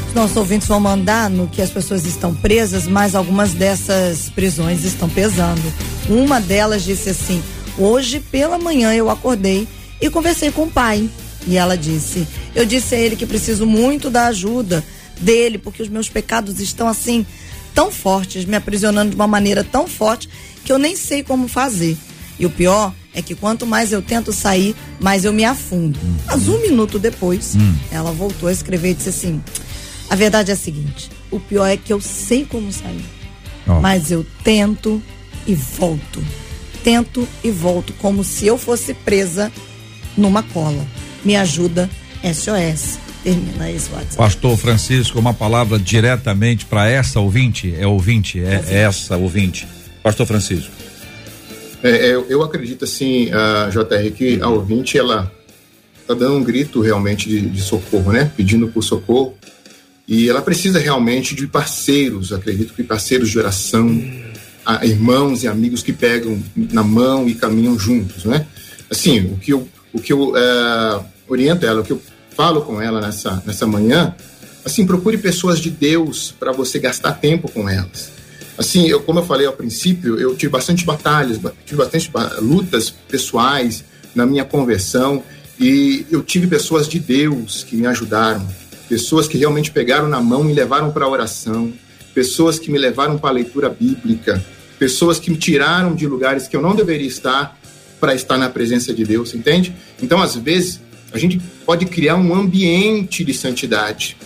[0.08, 4.84] Os nossos ouvintes vão mandar no que as pessoas estão presas, mas algumas dessas prisões
[4.84, 5.72] estão pesando.
[6.08, 7.42] Uma delas disse assim:
[7.78, 9.66] Hoje pela manhã eu acordei
[10.00, 11.08] e conversei com o pai.
[11.46, 14.84] E ela disse: Eu disse a ele que preciso muito da ajuda
[15.20, 17.26] dele, porque os meus pecados estão assim,
[17.74, 20.28] tão fortes, me aprisionando de uma maneira tão forte
[20.64, 21.96] que eu nem sei como fazer.
[22.38, 25.98] E o pior é que quanto mais eu tento sair, mais eu me afundo.
[26.26, 27.54] Mas um minuto depois,
[27.90, 29.42] ela voltou a escrever e disse assim:
[30.10, 33.04] A verdade é a seguinte: o pior é que eu sei como sair,
[33.68, 33.80] Ó.
[33.80, 35.00] mas eu tento
[35.46, 36.24] e volto.
[36.82, 39.52] tento e volto como se eu fosse presa
[40.16, 40.84] numa cola.
[41.24, 41.88] Me ajuda,
[42.22, 42.98] SOS.
[43.22, 44.16] Termina esse WhatsApp.
[44.16, 49.66] Pastor Francisco, uma palavra diretamente para essa ouvinte, é ouvinte, é, é essa ouvinte.
[50.02, 50.70] Pastor Francisco.
[51.82, 55.32] É, eu, eu acredito assim, a JR, que a ouvinte, ela
[56.06, 58.30] tá dando um grito realmente de, de socorro, né?
[58.36, 59.34] Pedindo por socorro.
[60.06, 64.02] E ela precisa realmente de parceiros, acredito que parceiros de oração,
[64.64, 68.46] a, irmãos e amigos que pegam na mão e caminham juntos, né?
[68.90, 72.00] Assim, o que eu, o que eu é, oriento ela, o que eu
[72.36, 74.14] falo com ela nessa, nessa manhã,
[74.64, 78.12] assim, procure pessoas de Deus para você gastar tempo com elas.
[78.56, 82.10] Assim, eu, como eu falei ao princípio, eu tive bastante batalhas, tive bastante
[82.40, 83.84] lutas pessoais
[84.14, 85.22] na minha conversão
[85.58, 88.46] e eu tive pessoas de Deus que me ajudaram,
[88.88, 91.72] pessoas que realmente pegaram na mão e levaram para a oração,
[92.14, 94.44] pessoas que me levaram para a leitura bíblica,
[94.78, 97.58] pessoas que me tiraram de lugares que eu não deveria estar
[98.00, 99.74] para estar na presença de Deus, entende?
[100.02, 100.80] Então, às vezes,
[101.14, 104.16] a gente pode criar um ambiente de santidade.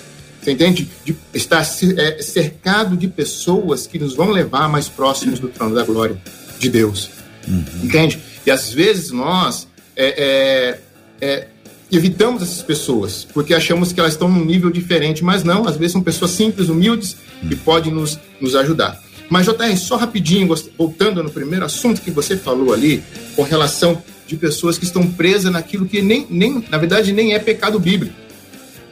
[0.40, 0.88] Você entende?
[1.04, 5.84] De estar é, cercado de pessoas que nos vão levar mais próximos do trono da
[5.84, 6.20] glória
[6.58, 7.10] de Deus.
[7.46, 7.64] Uhum.
[7.84, 8.18] Entende?
[8.46, 10.78] E às vezes nós é,
[11.20, 11.48] é, é,
[11.92, 15.92] evitamos essas pessoas porque achamos que elas estão num nível diferente, mas não, às vezes
[15.92, 17.50] são pessoas simples, humildes uhum.
[17.50, 18.98] e podem nos, nos ajudar.
[19.28, 20.48] Mas, JR, só rapidinho,
[20.78, 23.02] voltando no primeiro assunto que você falou ali,
[23.36, 27.38] com relação de pessoas que estão presas naquilo que nem, nem na verdade, nem é
[27.38, 28.14] pecado bíblico.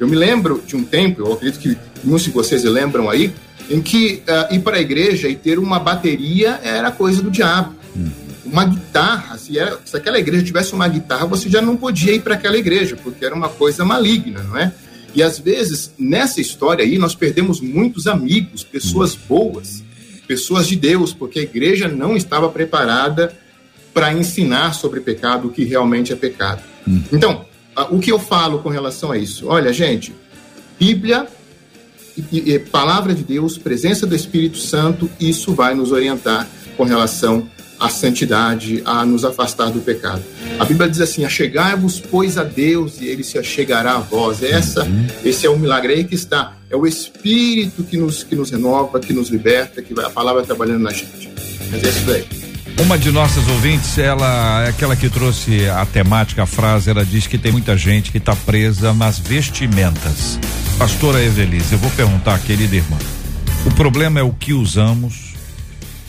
[0.01, 3.33] Eu me lembro de um tempo, eu acredito que muitos de vocês lembram aí,
[3.68, 7.75] em que uh, ir para a igreja e ter uma bateria era coisa do diabo.
[7.94, 8.09] Hum.
[8.46, 12.22] Uma guitarra, se, era, se aquela igreja tivesse uma guitarra, você já não podia ir
[12.22, 14.72] para aquela igreja, porque era uma coisa maligna, não é?
[15.14, 19.83] E às vezes, nessa história aí, nós perdemos muitos amigos, pessoas boas,
[20.27, 23.35] pessoas de Deus, porque a igreja não estava preparada
[23.97, 26.63] para ensinar sobre pecado, o que realmente é pecado.
[26.87, 27.01] Hum.
[27.11, 27.47] Então,
[27.91, 29.47] o que eu falo com relação a isso?
[29.47, 30.15] Olha, gente,
[30.79, 31.27] Bíblia,
[32.31, 37.49] e, e, palavra de Deus, presença do Espírito Santo, isso vai nos orientar com relação
[37.81, 40.23] à santidade, a nos afastar do pecado.
[40.59, 44.43] A Bíblia diz assim: achegai-vos, pois, a Deus, e ele se achegará a vós.
[44.43, 45.07] Essa, uhum.
[45.25, 46.55] Esse é o milagre aí que está.
[46.69, 50.43] É o Espírito que nos, que nos renova, que nos liberta, que vai, a palavra
[50.43, 51.31] trabalhando na gente.
[51.71, 52.36] Mas é isso daí.
[52.79, 57.27] Uma de nossas ouvintes, ela é aquela que trouxe a temática, a frase, ela diz
[57.27, 60.39] que tem muita gente que está presa nas vestimentas.
[60.79, 62.99] Pastora Evelise, eu vou perguntar, querida irmã,
[63.65, 65.35] o problema é o que usamos,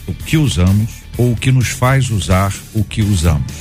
[0.06, 3.52] o que usamos ou o que nos faz usar o que usamos?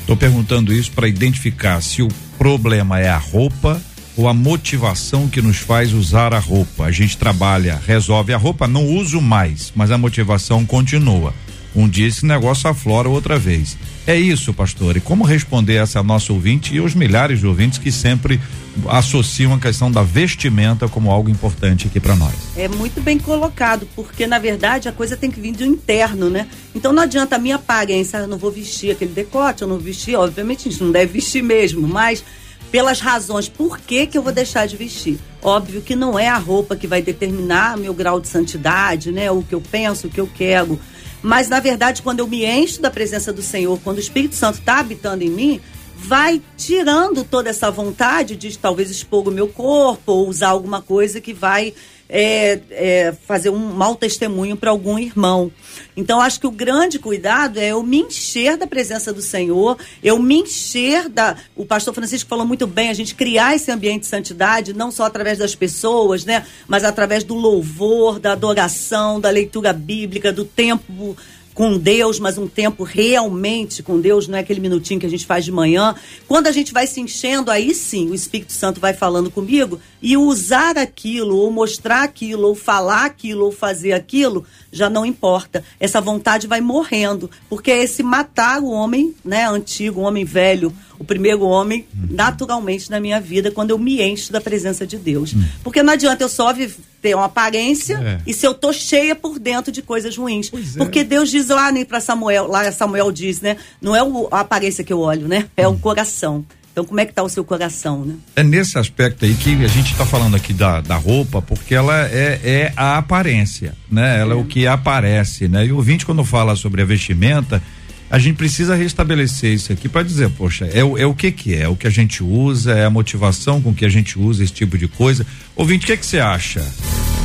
[0.00, 2.08] Estou perguntando isso para identificar se o
[2.38, 3.80] problema é a roupa
[4.16, 6.86] ou a motivação que nos faz usar a roupa.
[6.86, 11.34] A gente trabalha, resolve a roupa, não uso mais, mas a motivação continua.
[11.78, 13.78] Um dia esse negócio aflora outra vez.
[14.04, 14.96] É isso, pastor.
[14.96, 18.40] E como responder essa nossa ouvinte e os milhares de ouvintes que sempre
[18.88, 22.34] associam a questão da vestimenta como algo importante aqui para nós?
[22.56, 26.48] É muito bem colocado, porque na verdade a coisa tem que vir do interno, né?
[26.74, 30.16] Então não adianta a minha aparência, eu não vou vestir aquele decote, eu não vestir,
[30.16, 32.24] obviamente a gente não deve vestir mesmo, mas
[32.72, 35.16] pelas razões por que, que eu vou deixar de vestir.
[35.40, 39.30] Óbvio que não é a roupa que vai determinar meu grau de santidade, né?
[39.30, 40.76] O que eu penso, o que eu quero
[41.22, 44.58] mas, na verdade, quando eu me encho da presença do Senhor, quando o Espírito Santo
[44.58, 45.60] está habitando em mim,
[45.96, 51.20] vai tirando toda essa vontade de talvez expor o meu corpo ou usar alguma coisa
[51.20, 51.74] que vai
[52.08, 55.52] é, é, fazer um mau testemunho para algum irmão.
[55.96, 60.18] Então, acho que o grande cuidado é eu me encher da presença do Senhor, eu
[60.18, 61.36] me encher da.
[61.54, 65.04] O pastor Francisco falou muito bem, a gente criar esse ambiente de santidade, não só
[65.04, 66.46] através das pessoas, né?
[66.66, 71.16] Mas através do louvor, da adoração, da leitura bíblica, do tempo
[71.58, 75.26] com Deus, mas um tempo realmente com Deus, não é aquele minutinho que a gente
[75.26, 75.92] faz de manhã.
[76.28, 80.16] Quando a gente vai se enchendo, aí sim o Espírito Santo vai falando comigo e
[80.16, 85.64] usar aquilo, ou mostrar aquilo, ou falar aquilo, ou fazer aquilo, já não importa.
[85.78, 90.72] Essa vontade vai morrendo, porque é esse matar o homem, né, antigo, o homem velho,
[90.98, 95.32] o primeiro homem, naturalmente na minha vida, quando eu me encho da presença de Deus.
[95.32, 95.44] Uhum.
[95.62, 96.52] Porque não adianta eu só
[97.00, 98.20] ter uma aparência é.
[98.26, 100.50] e se eu tô cheia por dentro de coisas ruins.
[100.50, 100.78] Pois é.
[100.78, 104.82] Porque Deus diz lá né, para Samuel, lá Samuel diz, né, não é a aparência
[104.82, 106.44] que eu olho, né, é o coração.
[106.78, 108.14] Então, como é que está o seu coração, né?
[108.36, 112.06] É nesse aspecto aí que a gente está falando aqui da, da roupa, porque ela
[112.06, 114.20] é, é a aparência, né?
[114.20, 114.36] Ela é.
[114.36, 115.66] é o que aparece, né?
[115.66, 117.60] E o ouvinte, quando fala sobre a vestimenta,
[118.08, 121.62] a gente precisa restabelecer isso aqui para dizer, poxa, é, é, o que que é?
[121.62, 124.52] É o que a gente usa, é a motivação com que a gente usa esse
[124.52, 125.26] tipo de coisa.
[125.56, 126.64] Ouvinte, o que que você acha?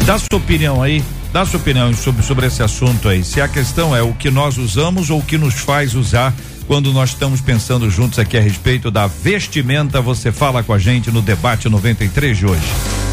[0.04, 3.24] Dá sua opinião aí Dá sua opinião sobre, sobre esse assunto aí.
[3.24, 6.32] Se a questão é o que nós usamos ou o que nos faz usar
[6.68, 11.12] quando nós estamos pensando juntos aqui a respeito da vestimenta, você fala com a gente
[11.12, 12.66] no debate 93 de hoje.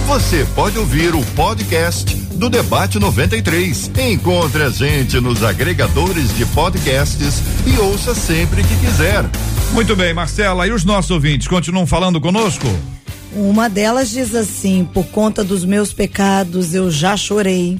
[0.06, 3.90] Você pode ouvir o podcast do Debate 93.
[4.10, 9.24] Encontre a gente nos agregadores de podcasts e ouça sempre que quiser.
[9.72, 12.66] Muito bem, Marcela, e os nossos ouvintes continuam falando conosco?
[13.32, 17.78] Uma delas diz assim: por conta dos meus pecados eu já chorei,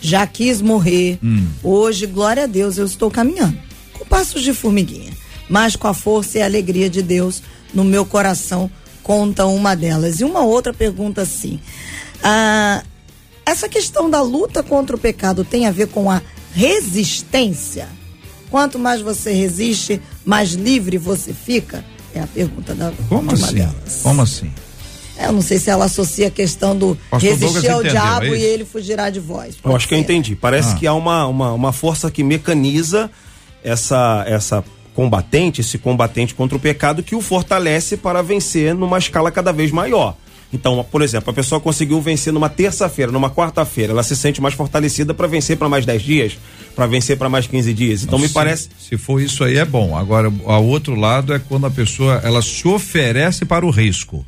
[0.00, 1.18] já quis morrer.
[1.22, 1.46] Hum.
[1.64, 3.71] Hoje, glória a Deus, eu estou caminhando
[4.02, 5.12] com passos de formiguinha,
[5.48, 8.70] mas com a força e a alegria de Deus no meu coração.
[9.02, 10.20] Conta uma delas.
[10.20, 11.58] E uma outra pergunta assim:
[12.22, 12.82] ah,
[13.44, 16.22] essa questão da luta contra o pecado tem a ver com a
[16.54, 17.88] resistência?
[18.50, 21.84] Quanto mais você resiste, mais livre você fica?
[22.14, 23.54] É a pergunta da Como assim?
[23.54, 24.00] delas.
[24.02, 24.52] Como assim?
[25.16, 27.92] É, Eu não sei se ela associa a questão do Pastor resistir Douglas ao entendeu,
[28.02, 29.54] diabo é e ele fugirá de vós.
[29.64, 30.04] Eu acho que eu ser.
[30.04, 30.36] entendi.
[30.36, 30.74] Parece Ah.
[30.76, 33.10] que há uma, uma, uma força que mecaniza
[33.64, 39.30] essa, essa combatente, esse combatente contra o pecado que o fortalece para vencer numa escala
[39.30, 40.16] cada vez maior.
[40.52, 44.52] Então, por exemplo, a pessoa conseguiu vencer numa terça-feira, numa quarta-feira, ela se sente mais
[44.54, 46.38] fortalecida para vencer para mais 10 dias,
[46.76, 48.02] para vencer para mais 15 dias.
[48.02, 48.68] Então, me se, parece.
[48.78, 49.96] Se for isso aí é bom.
[49.96, 54.26] Agora, o outro lado é quando a pessoa ela se oferece para o risco.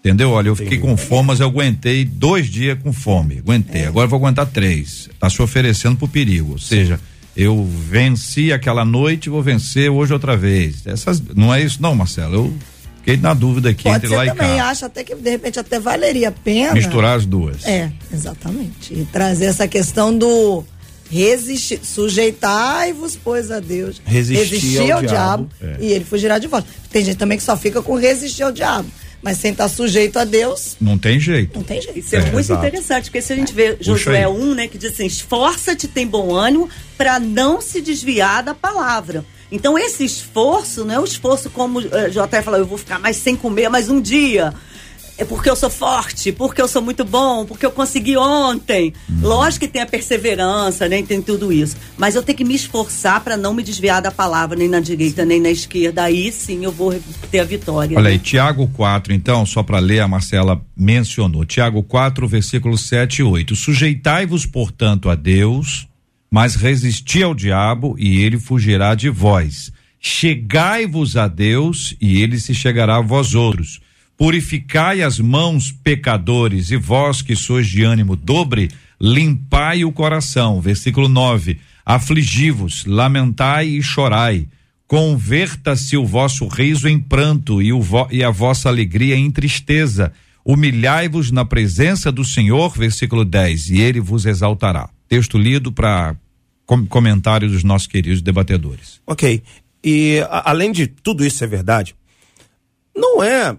[0.00, 0.30] Entendeu?
[0.30, 3.38] Olha, eu fiquei com fome, mas eu aguentei dois dias com fome.
[3.38, 3.84] Aguentei.
[3.84, 5.08] Agora eu vou aguentar três.
[5.18, 6.52] Tá se oferecendo pro perigo.
[6.52, 7.00] Ou seja,
[7.38, 10.84] eu venci aquela noite, vou vencer hoje outra vez.
[10.84, 12.34] Essas, não é isso, não, Marcelo.
[12.34, 12.54] Eu
[12.96, 14.70] fiquei na dúvida aqui Pode entre ser lá e também, cá.
[14.70, 16.72] acho até que de repente até valeria a pena.
[16.72, 17.64] Misturar as duas.
[17.64, 18.92] É, exatamente.
[18.92, 20.64] E trazer essa questão do
[21.08, 24.02] resistir, sujeitai-vos, pois a Deus.
[24.04, 25.48] Resistir ao diabo.
[25.62, 25.76] É.
[25.78, 26.64] e ele fugirá de vós.
[26.90, 28.88] Tem gente também que só fica com resistir ao diabo.
[29.22, 31.56] Mas sem estar sujeito a Deus, Não tem jeito.
[31.58, 31.98] não tem jeito.
[31.98, 32.64] Isso é, É, muito exato.
[32.64, 33.76] interessante, porque se a gente vê.
[33.80, 38.54] Josué 1, né, que diz assim: esforça-te, tem bom ânimo, para não se desviar da
[38.54, 39.24] palavra.
[39.50, 43.16] Então, esse esforço não é o esforço como uh, JR falou, eu vou ficar mais
[43.16, 44.52] sem comer mais um dia.
[45.18, 48.92] É porque eu sou forte, porque eu sou muito bom, porque eu consegui ontem.
[49.20, 51.02] Lógico que tem a perseverança, né?
[51.02, 51.76] Tem tudo isso.
[51.96, 55.24] Mas eu tenho que me esforçar para não me desviar da palavra, nem na direita,
[55.24, 56.04] nem na esquerda.
[56.04, 56.94] Aí sim eu vou
[57.32, 57.98] ter a vitória.
[57.98, 58.22] Olha aí, né?
[58.22, 61.44] Tiago 4, então, só para ler, a Marcela mencionou.
[61.44, 63.56] Tiago 4, versículos 7 e 8.
[63.56, 65.88] Sujeitai-vos, portanto, a Deus,
[66.30, 69.72] mas resisti ao diabo e ele fugirá de vós.
[69.98, 73.80] Chegai-vos a Deus e ele se chegará a vós outros.
[74.18, 78.68] Purificai as mãos, pecadores, e vós que sois de ânimo dobre,
[79.00, 80.60] limpai o coração.
[80.60, 81.58] Versículo 9.
[81.86, 84.48] Afligi-vos, lamentai e chorai.
[84.88, 90.12] Converta-se o vosso riso em pranto e, vo- e a vossa alegria em tristeza.
[90.44, 94.88] Humilhai-vos na presença do Senhor, versículo 10, e ele vos exaltará.
[95.08, 96.16] Texto lido para
[96.66, 99.00] com, comentário dos nossos queridos debatedores.
[99.06, 99.42] Ok.
[99.84, 101.94] E além de tudo isso ser verdade,
[102.96, 103.56] não é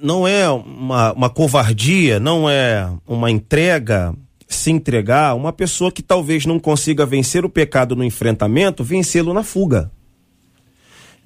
[0.00, 4.14] não é uma, uma covardia, não é uma entrega,
[4.48, 9.42] se entregar, uma pessoa que talvez não consiga vencer o pecado no enfrentamento, vencê-lo na
[9.42, 9.90] fuga.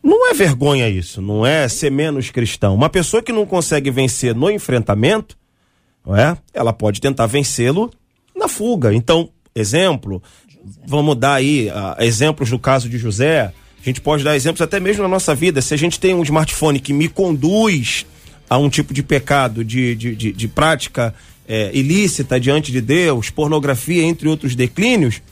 [0.03, 2.75] Não é vergonha isso, não é ser menos cristão.
[2.75, 5.39] Uma pessoa que não consegue vencer no enfrentamento,
[6.05, 6.37] não é?
[6.53, 7.91] Ela pode tentar vencê-lo
[8.35, 8.93] na fuga.
[8.93, 10.21] Então, exemplo,
[10.85, 13.53] vamos dar aí ah, exemplos do caso de José.
[13.81, 15.63] A gente pode dar exemplos até mesmo na nossa vida.
[15.63, 18.05] Se a gente tem um smartphone que me conduz
[18.53, 21.15] a um tipo de pecado, de, de, de, de prática
[21.49, 25.23] eh, ilícita diante de Deus, pornografia, entre outros declínios,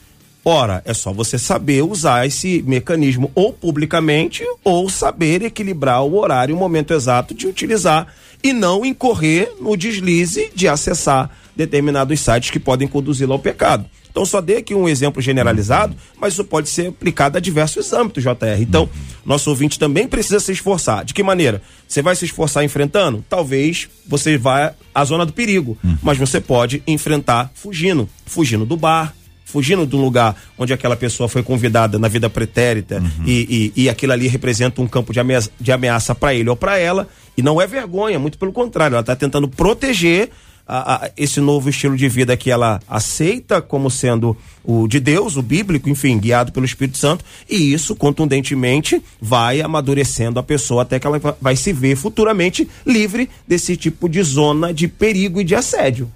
[0.43, 6.53] ora, é só você saber usar esse mecanismo ou publicamente ou saber equilibrar o horário
[6.53, 8.07] e o momento exato de utilizar
[8.41, 13.85] e não incorrer no deslize de acessar determinados sites que podem conduzi-lo ao pecado.
[14.11, 18.21] Então, só dei aqui um exemplo generalizado, mas isso pode ser aplicado a diversos âmbitos,
[18.21, 18.59] JR.
[18.59, 18.89] Então,
[19.25, 21.03] nosso ouvinte também precisa se esforçar.
[21.05, 21.61] De que maneira?
[21.87, 23.23] Você vai se esforçar enfrentando?
[23.29, 29.13] Talvez você vá à zona do perigo, mas você pode enfrentar fugindo fugindo do bar,
[29.45, 33.89] fugindo de um lugar onde aquela pessoa foi convidada na vida pretérita e, e, e
[33.89, 37.07] aquilo ali representa um campo de ameaça, de ameaça para ele ou para ela.
[37.37, 40.29] E não é vergonha, muito pelo contrário, ela está tentando proteger
[40.77, 45.35] a- a- esse novo estilo de vida que ela aceita como sendo o de Deus,
[45.35, 50.99] o bíblico, enfim, guiado pelo Espírito Santo, e isso contundentemente vai amadurecendo a pessoa até
[50.99, 55.43] que ela va- vai se ver futuramente livre desse tipo de zona de perigo e
[55.43, 56.11] de assédio.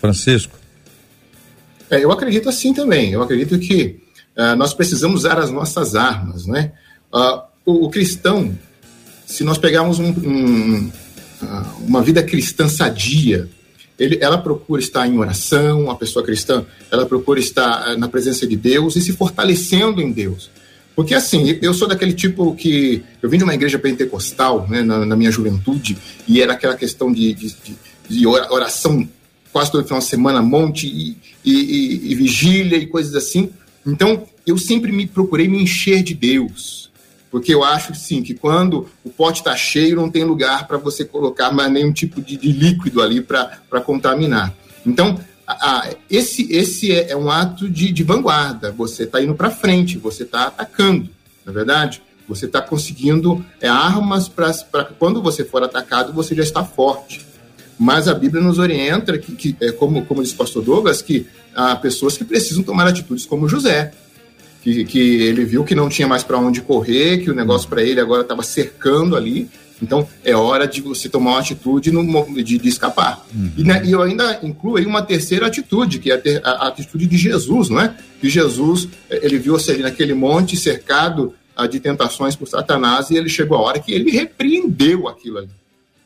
[0.00, 0.54] Francisco.
[1.90, 3.10] É, eu acredito assim também.
[3.12, 4.00] Eu acredito que
[4.36, 6.72] ah, nós precisamos usar as nossas armas, né?
[7.12, 8.56] Ah, o, o cristão,
[9.26, 10.90] se nós pegarmos um- um-
[11.42, 13.48] ah, uma vida cristã sadia,
[13.98, 18.46] ele, ela procura estar em oração, a pessoa cristã, ela procura estar eh, na presença
[18.46, 20.50] de Deus e se fortalecendo em Deus.
[20.94, 23.02] Porque assim, eu sou daquele tipo que.
[23.22, 27.12] Eu vim de uma igreja pentecostal né, na, na minha juventude, e era aquela questão
[27.12, 27.54] de, de,
[28.08, 29.06] de, oração
[29.52, 33.50] quase todo final de semana, monte e, e, e, vigília e coisas assim.
[33.86, 36.90] Então, eu sempre me procurei me encher de Deus.
[37.30, 41.04] Porque eu acho, sim, que quando o pote está cheio, não tem lugar para você
[41.04, 44.54] colocar mais nenhum tipo de, de líquido ali para contaminar.
[44.86, 48.72] Então, a, esse, esse é, é, um ato de, de vanguarda.
[48.72, 51.08] Você está indo para frente, você está atacando,
[51.44, 52.02] na é verdade?
[52.28, 57.24] Você está conseguindo é, armas para quando você for atacado, você já está forte.
[57.78, 61.26] Mas a Bíblia nos orienta, que, que é, como, como disse o pastor Douglas, que
[61.54, 63.92] há pessoas que precisam tomar atitudes como José,
[64.66, 67.84] que, que ele viu que não tinha mais para onde correr, que o negócio para
[67.84, 69.48] ele agora estava cercando ali,
[69.80, 73.24] então, é hora de você tomar uma atitude no, de, de escapar.
[73.32, 73.52] Uhum.
[73.58, 76.50] E, né, e, eu ainda incluo aí uma terceira atitude, que é a, ter, a,
[76.50, 77.94] a, atitude de Jesus, não é?
[78.18, 83.16] Que Jesus, eh, ele viu-se ali naquele monte cercado uh, de tentações por Satanás e
[83.16, 85.50] ele chegou a hora que ele repreendeu aquilo ali.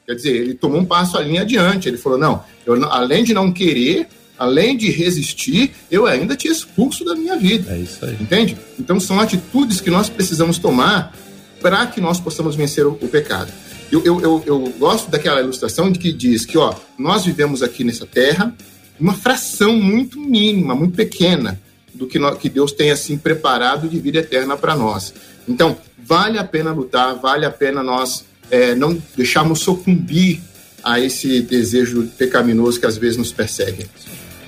[0.05, 1.89] Quer dizer, ele tomou um passo ali adiante.
[1.89, 4.09] Ele falou: não, eu, além de não querer,
[4.41, 7.71] além de resistir, eu ainda te expulso da minha vida.
[7.75, 8.17] É isso aí.
[8.19, 8.57] Entende?
[8.79, 11.15] Então, são atitudes que nós precisamos tomar
[11.61, 13.53] para que nós possamos vencer o, o pecado.
[13.93, 17.85] Eu, eu, eu, eu, gosto daquela ilustração de que diz que ó, nós vivemos aqui
[17.85, 18.55] nessa terra
[18.99, 21.61] uma fração muito mínima, muito pequena
[21.93, 25.13] do que, nós, que Deus tem assim preparado de vida eterna para nós.
[25.47, 30.41] Então, vale a pena lutar, vale a pena nós é, não deixarmos sucumbir
[30.83, 33.87] a esse desejo pecaminoso que às vezes nos persegue.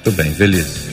[0.04, 0.92] Muito bem, beleza.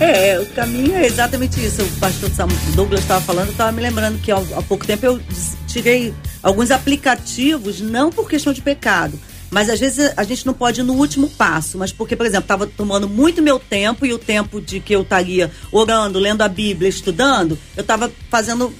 [0.00, 1.82] É, o caminho é exatamente isso.
[1.82, 2.30] O pastor
[2.74, 5.20] Douglas estava falando, estava me lembrando que há, pouco tempo eu
[5.68, 9.18] tirei alguns aplicativos, não por questão de pecado,
[9.50, 12.44] mas às vezes a gente não pode ir no último passo, mas porque, por exemplo,
[12.44, 16.48] estava tomando muito meu tempo e o tempo de que eu estaria orando, lendo a
[16.48, 18.72] Bíblia, estudando, eu estava fazendo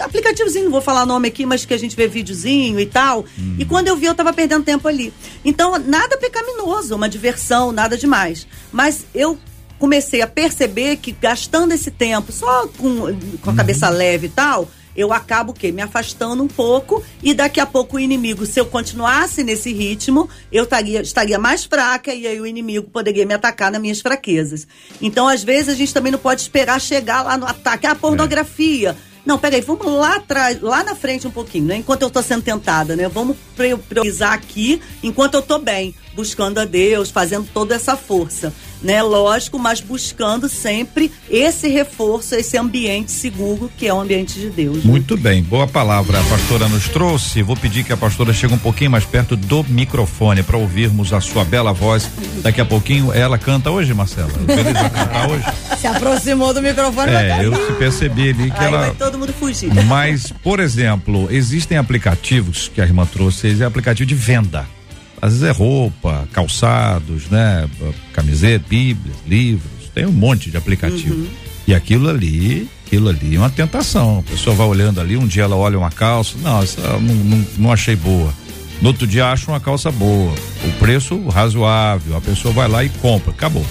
[0.00, 3.24] aplicativozinho, não vou falar o nome aqui, mas que a gente vê videozinho e tal.
[3.38, 3.56] Hum.
[3.58, 5.12] E quando eu vi, eu estava perdendo tempo ali.
[5.44, 8.46] Então, nada pecaminoso, uma diversão, nada demais.
[8.72, 9.38] Mas eu
[9.78, 13.56] comecei a perceber que gastando esse tempo só com, com a uhum.
[13.56, 17.96] cabeça leve e tal, eu acabo que me afastando um pouco e daqui a pouco
[17.96, 22.46] o inimigo, se eu continuasse nesse ritmo, eu estaria, estaria mais fraca e aí o
[22.46, 24.66] inimigo poderia me atacar nas minhas fraquezas.
[25.00, 27.86] Então, às vezes, a gente também não pode esperar chegar lá no ataque.
[27.86, 28.96] Ah, pornografia.
[29.26, 31.76] Não, peraí, vamos lá atrás, lá na frente um pouquinho, né?
[31.78, 33.08] Enquanto eu tô sendo tentada, né?
[33.08, 38.52] Vamos priorizar aqui enquanto eu tô bem, buscando a Deus, fazendo toda essa força
[38.82, 39.02] né?
[39.02, 44.78] Lógico, mas buscando sempre esse reforço, esse ambiente seguro que é o ambiente de Deus.
[44.78, 44.82] Né?
[44.84, 47.42] Muito bem, boa palavra a pastora nos trouxe.
[47.42, 51.20] Vou pedir que a pastora chegue um pouquinho mais perto do microfone para ouvirmos a
[51.20, 52.08] sua bela voz.
[52.42, 54.30] Daqui a pouquinho ela canta hoje, Marcela.
[54.46, 55.44] Beleza cantar hoje?
[55.78, 57.10] Se aproximou do microfone.
[57.12, 58.78] É, eu percebi ali que Aí ela.
[58.78, 59.72] Vai todo mundo fugir.
[59.84, 64.75] Mas, por exemplo, existem aplicativos que a irmã trouxe, é aplicativo de venda
[65.20, 67.68] às vezes é roupa, calçados, né?
[68.12, 71.14] Camiseta, bíblias, livros, tem um monte de aplicativo.
[71.14, 71.28] Uhum.
[71.66, 74.20] E aquilo ali, aquilo ali é uma tentação.
[74.20, 77.46] A pessoa vai olhando ali, um dia ela olha uma calça, não, essa não, não,
[77.58, 78.32] não achei boa.
[78.80, 82.88] No outro dia acha uma calça boa, o preço razoável, a pessoa vai lá e
[82.88, 83.64] compra, acabou.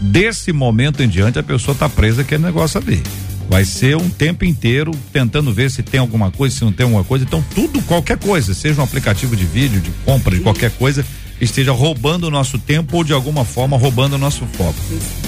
[0.00, 3.02] Desse momento em diante a pessoa está presa aquele negócio ali.
[3.48, 7.04] Vai ser um tempo inteiro tentando ver se tem alguma coisa, se não tem alguma
[7.04, 7.24] coisa.
[7.24, 11.04] Então, tudo, qualquer coisa, seja um aplicativo de vídeo, de compra, de qualquer coisa,
[11.40, 14.74] esteja roubando o nosso tempo ou de alguma forma roubando o nosso foco.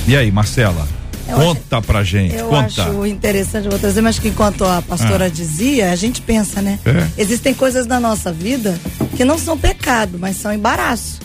[0.07, 0.87] E aí, Marcela?
[1.29, 2.35] Eu conta acho, pra gente.
[2.35, 2.85] Eu conta.
[2.85, 5.29] acho interessante, vou trazer, mas que enquanto a pastora ah.
[5.29, 6.79] dizia, a gente pensa, né?
[6.87, 7.07] É.
[7.21, 8.81] Existem coisas na nossa vida
[9.17, 11.19] que não são pecado, mas são embaraço.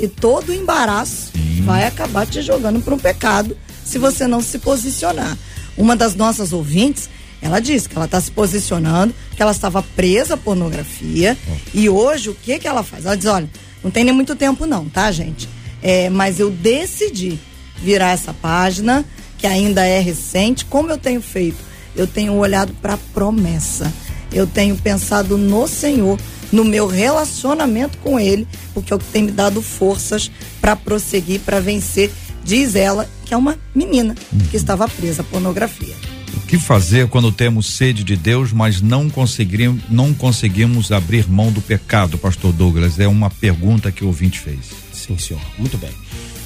[0.00, 1.62] E todo embaraço Sim.
[1.64, 5.36] vai acabar te jogando para um pecado se você não se posicionar.
[5.76, 7.08] Uma das nossas ouvintes,
[7.42, 11.36] ela disse que ela está se posicionando, que ela estava presa à pornografia
[11.72, 13.04] e hoje o que que ela faz?
[13.04, 13.48] Ela diz, olha,
[13.82, 15.48] não tem nem muito tempo não, tá, gente?
[15.82, 17.38] É, mas eu decidi
[17.82, 19.04] virar essa página,
[19.36, 21.58] que ainda é recente, como eu tenho feito?
[21.94, 23.92] Eu tenho olhado para a promessa.
[24.32, 26.18] Eu tenho pensado no Senhor,
[26.50, 31.40] no meu relacionamento com Ele, porque é o que tem me dado forças para prosseguir,
[31.40, 32.10] para vencer
[32.44, 34.14] diz ela que é uma menina
[34.50, 35.94] que estava presa à pornografia.
[36.36, 41.50] O que fazer quando temos sede de Deus, mas não conseguimos, não conseguimos abrir mão
[41.50, 42.98] do pecado, pastor Douglas?
[42.98, 44.70] É uma pergunta que o ouvinte fez.
[44.92, 45.40] Sim, senhor.
[45.56, 45.90] Muito bem.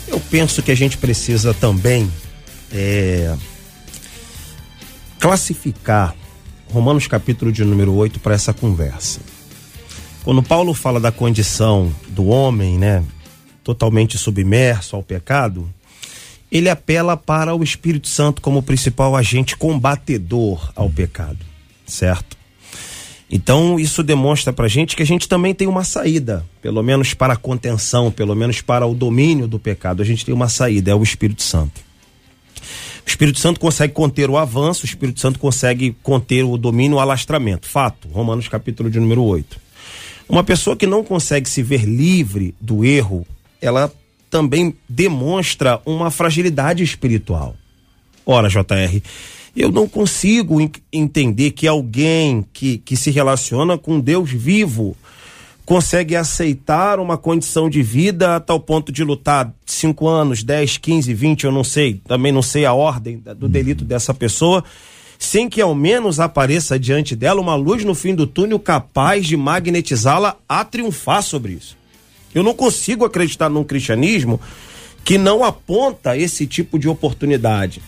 [0.07, 2.11] Eu penso que a gente precisa também
[2.72, 3.34] é,
[5.18, 6.14] classificar
[6.70, 9.20] Romanos capítulo de número 8 para essa conversa.
[10.22, 13.03] Quando Paulo fala da condição do homem, né,
[13.64, 15.72] totalmente submerso ao pecado,
[16.51, 21.38] ele apela para o Espírito Santo como principal agente combatedor ao pecado,
[21.86, 22.36] certo?
[23.30, 27.34] Então, isso demonstra pra gente que a gente também tem uma saída, pelo menos para
[27.34, 30.01] a contenção, pelo menos para o domínio do pecado.
[30.01, 31.78] A gente tem uma saída, é o Espírito Santo.
[33.07, 37.01] O Espírito Santo consegue conter o avanço, o Espírito Santo consegue conter o domínio, o
[37.01, 37.68] alastramento.
[37.68, 39.61] Fato, Romanos capítulo de número 8.
[40.26, 43.26] Uma pessoa que não consegue se ver livre do erro,
[43.61, 43.92] ela
[44.31, 47.57] também demonstra uma fragilidade espiritual.
[48.24, 49.01] Ora, JR,
[49.57, 50.59] eu não consigo
[50.93, 54.97] entender que alguém que, que se relaciona com Deus vivo
[55.64, 61.12] consegue aceitar uma condição de vida a tal ponto de lutar 5 anos, 10, 15,
[61.12, 64.64] 20, eu não sei, também não sei a ordem do delito dessa pessoa,
[65.18, 69.37] sem que ao menos apareça diante dela uma luz no fim do túnel capaz de
[69.37, 71.76] magnetizá-la a triunfar sobre isso.
[72.35, 74.41] Eu não consigo acreditar num cristianismo
[75.05, 77.81] que não aponta esse tipo de oportunidade.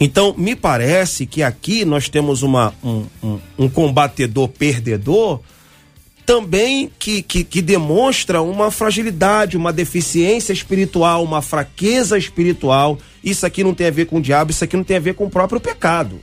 [0.00, 5.40] Então, me parece que aqui nós temos uma, um, um, um combatedor perdedor
[6.24, 12.98] também que, que, que, demonstra uma fragilidade, uma deficiência espiritual, uma fraqueza espiritual.
[13.24, 15.14] Isso aqui não tem a ver com o diabo, isso aqui não tem a ver
[15.14, 16.20] com o próprio pecado.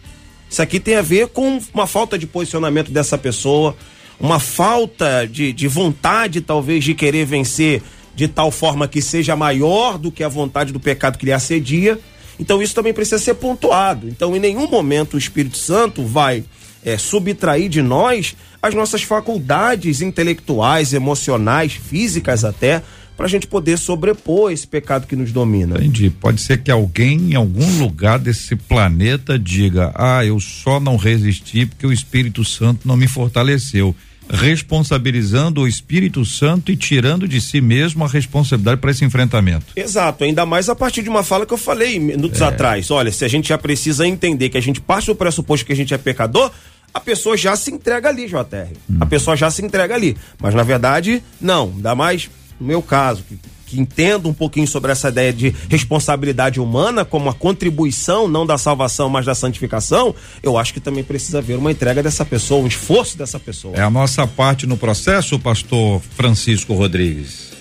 [0.47, 3.75] Isso aqui tem a ver com uma falta de posicionamento dessa pessoa,
[4.19, 7.81] uma falta de, de vontade, talvez, de querer vencer
[8.15, 11.99] de tal forma que seja maior do que a vontade do pecado que lhe assedia.
[12.39, 14.07] Então isso também precisa ser pontuado.
[14.07, 16.43] Então, em nenhum momento o Espírito Santo vai
[16.83, 22.81] é, subtrair de nós as nossas faculdades intelectuais, emocionais, físicas até,
[23.15, 25.75] para a gente poder sobrepor esse pecado que nos domina.
[25.75, 26.09] Entendi.
[26.09, 31.65] Pode ser que alguém em algum lugar desse planeta diga: Ah, eu só não resisti
[31.65, 33.95] porque o Espírito Santo não me fortaleceu
[34.29, 39.65] responsabilizando o Espírito Santo e tirando de si mesmo a responsabilidade para esse enfrentamento.
[39.75, 42.45] Exato, ainda mais a partir de uma fala que eu falei minutos é.
[42.45, 42.89] atrás.
[42.91, 45.75] Olha, se a gente já precisa entender que a gente parte do pressuposto que a
[45.75, 46.51] gente é pecador,
[46.93, 48.71] a pessoa já se entrega ali, JR.
[48.89, 48.97] Hum.
[48.99, 50.15] A pessoa já se entrega ali.
[50.39, 51.73] Mas na verdade, não.
[51.75, 56.59] Ainda mais no meu caso, que que entenda um pouquinho sobre essa ideia de responsabilidade
[56.59, 60.13] humana como uma contribuição não da salvação, mas da santificação,
[60.43, 63.75] eu acho que também precisa haver uma entrega dessa pessoa, um esforço dessa pessoa.
[63.75, 67.55] É a nossa parte no processo, pastor Francisco Rodrigues.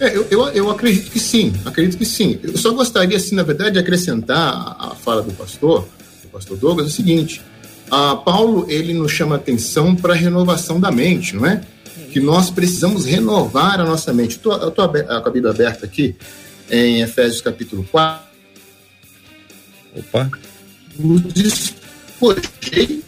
[0.00, 2.38] É, eu, eu, eu, acredito que sim, acredito que sim.
[2.42, 5.88] Eu só gostaria, assim, na verdade, de acrescentar a fala do pastor,
[6.22, 7.42] do pastor Douglas, é o seguinte:
[7.90, 11.62] a Paulo ele nos chama atenção para a renovação da mente, não é?
[12.10, 14.36] Que nós precisamos renovar a nossa mente.
[14.36, 16.16] Estou com a Bíblia aberta aqui,
[16.70, 18.28] em Efésios capítulo 4.
[19.96, 20.30] Opa!
[20.96, 23.02] Vos despojei,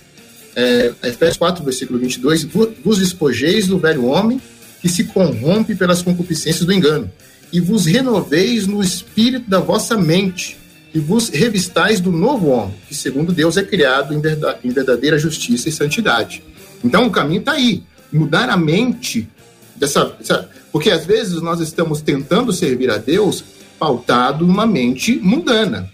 [0.54, 2.44] é, Efésios 4, versículo 22,
[2.84, 4.40] vos despojeis do velho homem
[4.80, 7.10] que se corrompe pelas concupiscências do engano,
[7.52, 10.56] e vos renoveis no espírito da vossa mente,
[10.94, 15.72] e vos revistais do novo homem, que segundo Deus é criado em verdadeira justiça e
[15.72, 16.42] santidade.
[16.82, 19.28] Então o caminho está aí mudar a mente
[19.76, 23.44] dessa, dessa, porque às vezes nós estamos tentando servir a Deus
[23.78, 25.90] pautado numa mente mundana.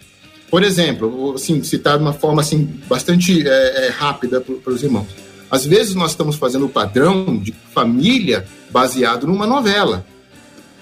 [0.51, 4.83] Por exemplo, vou assim, citar de uma forma assim bastante é, é, rápida para os
[4.83, 5.07] irmãos.
[5.51, 10.05] Às vezes nós estamos fazendo o padrão de família baseado numa novela,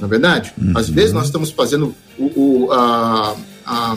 [0.01, 0.53] na é verdade?
[0.59, 0.73] Uhum.
[0.77, 2.25] Às vezes nós estamos fazendo o,
[2.65, 3.97] o a, a,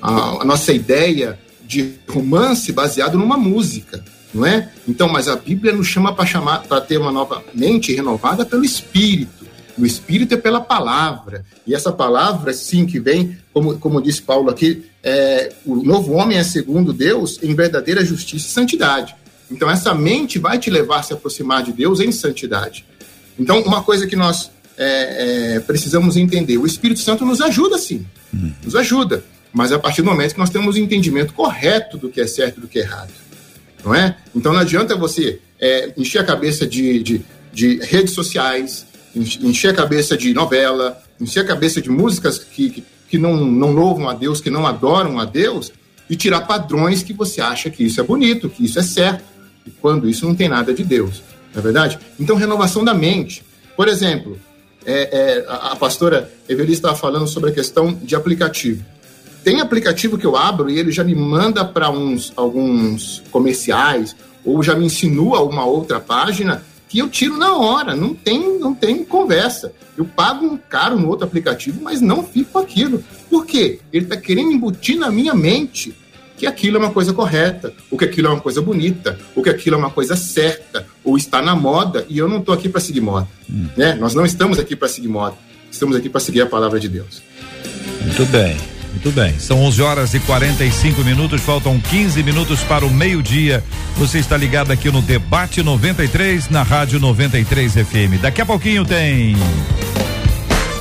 [0.00, 4.02] a, a nossa ideia de romance baseado numa música
[4.32, 4.70] não é?
[4.86, 8.64] Então, mas a Bíblia nos chama para chamar para ter uma nova mente renovada pelo
[8.64, 9.46] Espírito.
[9.78, 11.44] O Espírito é pela palavra.
[11.66, 16.38] E essa palavra, sim, que vem, como, como disse Paulo aqui, é, o novo homem
[16.38, 19.14] é segundo Deus em verdadeira justiça e santidade.
[19.50, 22.84] Então, essa mente vai te levar a se aproximar de Deus em santidade.
[23.38, 28.04] Então, uma coisa que nós é, é, precisamos entender: o Espírito Santo nos ajuda, sim,
[28.32, 28.52] uhum.
[28.64, 29.22] nos ajuda,
[29.52, 32.58] mas a partir do momento que nós temos o entendimento correto do que é certo
[32.58, 33.25] e do que é errado
[33.84, 34.16] não é?
[34.34, 37.20] Então não adianta você é, encher a cabeça de, de,
[37.52, 43.18] de, redes sociais, encher a cabeça de novela, encher a cabeça de músicas que, que,
[43.18, 45.72] não, não louvam a Deus, que não adoram a Deus,
[46.08, 49.24] e tirar padrões que você acha que isso é bonito, que isso é certo,
[49.66, 51.22] e quando isso não tem nada de Deus,
[51.52, 51.98] não é verdade?
[52.20, 53.42] Então, renovação da mente.
[53.76, 54.38] Por exemplo,
[54.84, 58.84] é, é, a, a pastora Eveli estava falando sobre a questão de aplicativo.
[59.46, 64.60] Tem aplicativo que eu abro e ele já me manda para uns alguns comerciais ou
[64.60, 69.04] já me insinua uma outra página que eu tiro na hora, não tem, não tem
[69.04, 69.72] conversa.
[69.96, 73.04] Eu pago um caro no outro aplicativo, mas não fico com aquilo.
[73.30, 73.78] Por quê?
[73.92, 75.94] Ele está querendo embutir na minha mente
[76.36, 79.48] que aquilo é uma coisa correta, ou que aquilo é uma coisa bonita, ou que
[79.48, 82.80] aquilo é uma coisa certa, ou está na moda, e eu não estou aqui para
[82.80, 83.28] seguir moda.
[83.48, 83.68] Hum.
[83.76, 83.94] Né?
[83.94, 85.36] Nós não estamos aqui para seguir moda.
[85.70, 87.22] estamos aqui para seguir a palavra de Deus.
[88.02, 88.75] Muito bem.
[88.96, 93.62] Muito bem, são 11 horas e 45 minutos, faltam 15 minutos para o meio-dia.
[93.98, 98.22] Você está ligado aqui no Debate 93, na Rádio 93 FM.
[98.22, 99.36] Daqui a pouquinho tem.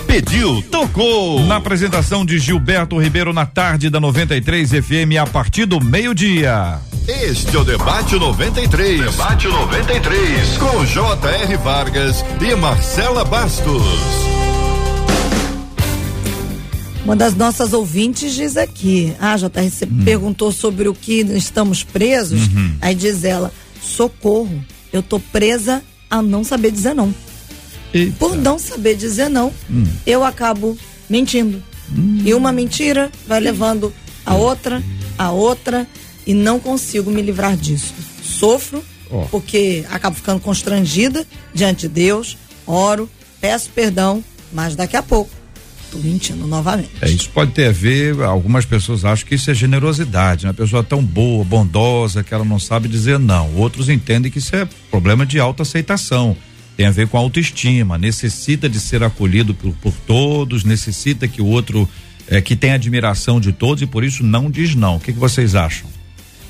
[0.08, 1.42] Pediu, tocou.
[1.42, 6.80] Na apresentação de Gilberto Ribeiro na tarde da 93 FM a partir do meio-dia.
[7.06, 9.12] Este é o Debate 93.
[9.12, 10.58] Debate 93.
[10.58, 11.58] Com J.R.
[11.58, 14.45] Vargas e Marcela Bastos.
[17.06, 20.02] Uma das nossas ouvintes diz aqui, ah, JR, você Hum.
[20.04, 22.76] perguntou sobre o que estamos presos, Uhum.
[22.82, 27.14] aí diz ela, socorro, eu tô presa a não saber dizer não.
[27.94, 28.16] Eita.
[28.18, 29.86] Por não saber dizer não, Hum.
[30.06, 30.76] eu acabo
[31.08, 31.62] mentindo.
[32.26, 33.94] E uma mentira vai levando
[34.26, 34.82] a outra,
[35.16, 35.88] a outra,
[36.26, 37.94] e não consigo me livrar disso.
[38.24, 39.26] Sofro, Ó.
[39.30, 42.36] porque acabo ficando constrangida diante de Deus,
[42.66, 43.08] oro,
[43.40, 45.30] peço perdão, mas daqui a pouco
[45.92, 46.92] tô mentindo novamente.
[47.02, 50.50] É, isso pode ter a ver, algumas pessoas acham que isso é generosidade, né?
[50.50, 53.54] Uma pessoa tão boa, bondosa, que ela não sabe dizer não.
[53.56, 56.36] Outros entendem que isso é problema de autoaceitação.
[56.76, 61.46] Tem a ver com autoestima, necessita de ser acolhido por, por todos, necessita que o
[61.46, 61.88] outro,
[62.28, 64.98] é, que tem admiração de todos e por isso não diz não.
[64.98, 65.88] O que, que vocês acham?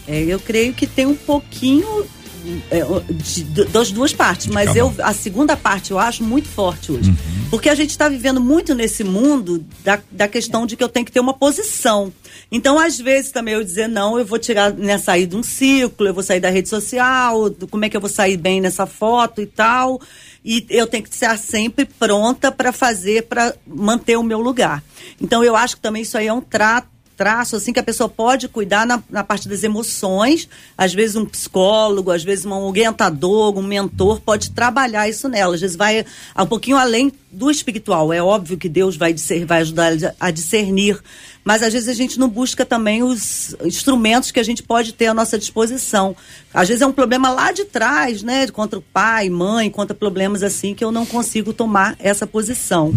[0.08, 2.06] É, eu creio que tem um pouquinho
[2.46, 7.10] de- de- das duas partes, mas eu, a segunda parte eu acho muito forte hoje.
[7.10, 7.16] Uhum.
[7.50, 11.06] Porque a gente está vivendo muito nesse mundo da, da questão de que eu tenho
[11.06, 12.12] que ter uma posição.
[12.52, 16.06] Então, às vezes, também eu dizer não, eu vou tirar, né, sair de um ciclo,
[16.08, 19.42] eu vou sair da rede social, como é que eu vou sair bem nessa foto
[19.42, 20.00] e tal.
[20.44, 24.84] E eu tenho que estar sempre pronta para fazer, para manter o meu lugar.
[25.20, 28.10] Então, eu acho que também isso aí é um trato traço assim que a pessoa
[28.10, 30.48] pode cuidar na, na parte das emoções.
[30.78, 35.56] Às vezes um psicólogo, às vezes um orientador, um mentor pode trabalhar isso nela.
[35.56, 36.06] Às vezes vai
[36.38, 38.12] um pouquinho além do espiritual.
[38.14, 41.00] É óbvio que Deus vai, discer, vai ajudar a discernir,
[41.46, 45.06] mas às vezes a gente não busca também os instrumentos que a gente pode ter
[45.06, 46.16] à nossa disposição.
[46.52, 50.42] Às vezes é um problema lá de trás, né, contra o pai, mãe, contra problemas
[50.42, 52.92] assim que eu não consigo tomar essa posição.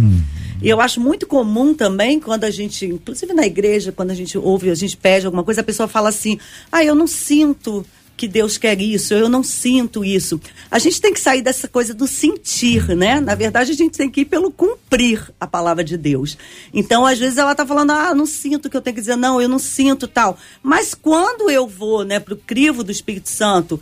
[0.62, 4.38] E eu acho muito comum também quando a gente, inclusive na igreja, quando a gente
[4.38, 6.38] ouve, a gente pede alguma coisa, a pessoa fala assim:
[6.72, 7.84] "Ah, eu não sinto
[8.19, 10.41] que Deus quer isso, eu não sinto isso".
[10.71, 13.21] A gente tem que sair dessa coisa do sentir, né?
[13.21, 16.37] Na verdade, a gente tem que ir pelo cumprir a palavra de Deus.
[16.75, 19.41] Então, às vezes ela tá falando: "Ah, não sinto que eu tenho que dizer não,
[19.41, 20.37] eu não sinto tal".
[20.62, 23.81] Mas quando eu vou, né, pro crivo do Espírito Santo,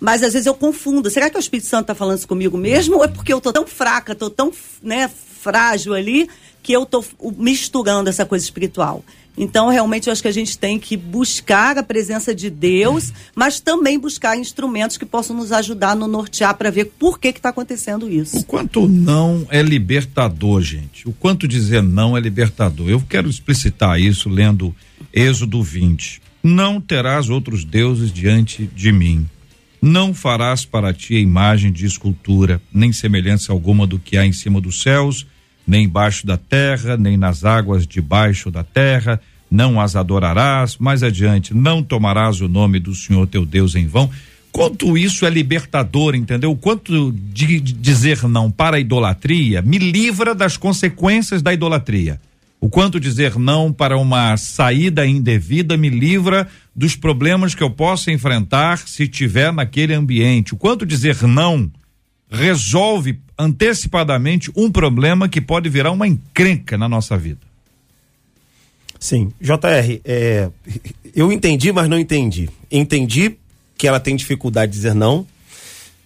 [0.00, 1.10] mas às vezes eu confundo.
[1.10, 2.96] Será que o Espírito Santo está falando isso comigo mesmo?
[2.96, 4.52] Ou é porque eu tô tão fraca, tô tão
[4.82, 5.10] né,
[5.40, 6.28] frágil ali,
[6.62, 7.04] que eu tô
[7.36, 9.04] misturando essa coisa espiritual?
[9.36, 13.60] Então, realmente, eu acho que a gente tem que buscar a presença de Deus, mas
[13.60, 18.08] também buscar instrumentos que possam nos ajudar no nortear para ver por que está acontecendo
[18.08, 18.38] isso.
[18.38, 21.06] O quanto não é libertador, gente.
[21.06, 22.88] O quanto dizer não é libertador.
[22.88, 24.74] Eu quero explicitar isso lendo
[25.12, 26.22] Êxodo 20.
[26.42, 29.28] Não terás outros deuses diante de mim.
[29.82, 34.32] Não farás para ti a imagem de escultura, nem semelhança alguma do que há em
[34.32, 35.26] cima dos céus,
[35.66, 39.20] nem embaixo da terra, nem nas águas debaixo da terra.
[39.50, 40.76] Não as adorarás.
[40.76, 44.10] Mais adiante, não tomarás o nome do Senhor teu Deus em vão.
[44.52, 46.56] Quanto isso é libertador, entendeu?
[46.56, 52.18] Quanto de, dizer não para a idolatria me livra das consequências da idolatria.
[52.58, 58.10] O quanto dizer não para uma saída indevida me livra dos problemas que eu posso
[58.10, 60.54] enfrentar se tiver naquele ambiente.
[60.54, 61.70] O quanto dizer não
[62.30, 67.40] resolve antecipadamente um problema que pode virar uma encrenca na nossa vida.
[68.98, 70.50] Sim, JR, é,
[71.14, 72.48] eu entendi, mas não entendi.
[72.70, 73.36] Entendi
[73.76, 75.26] que ela tem dificuldade de dizer não,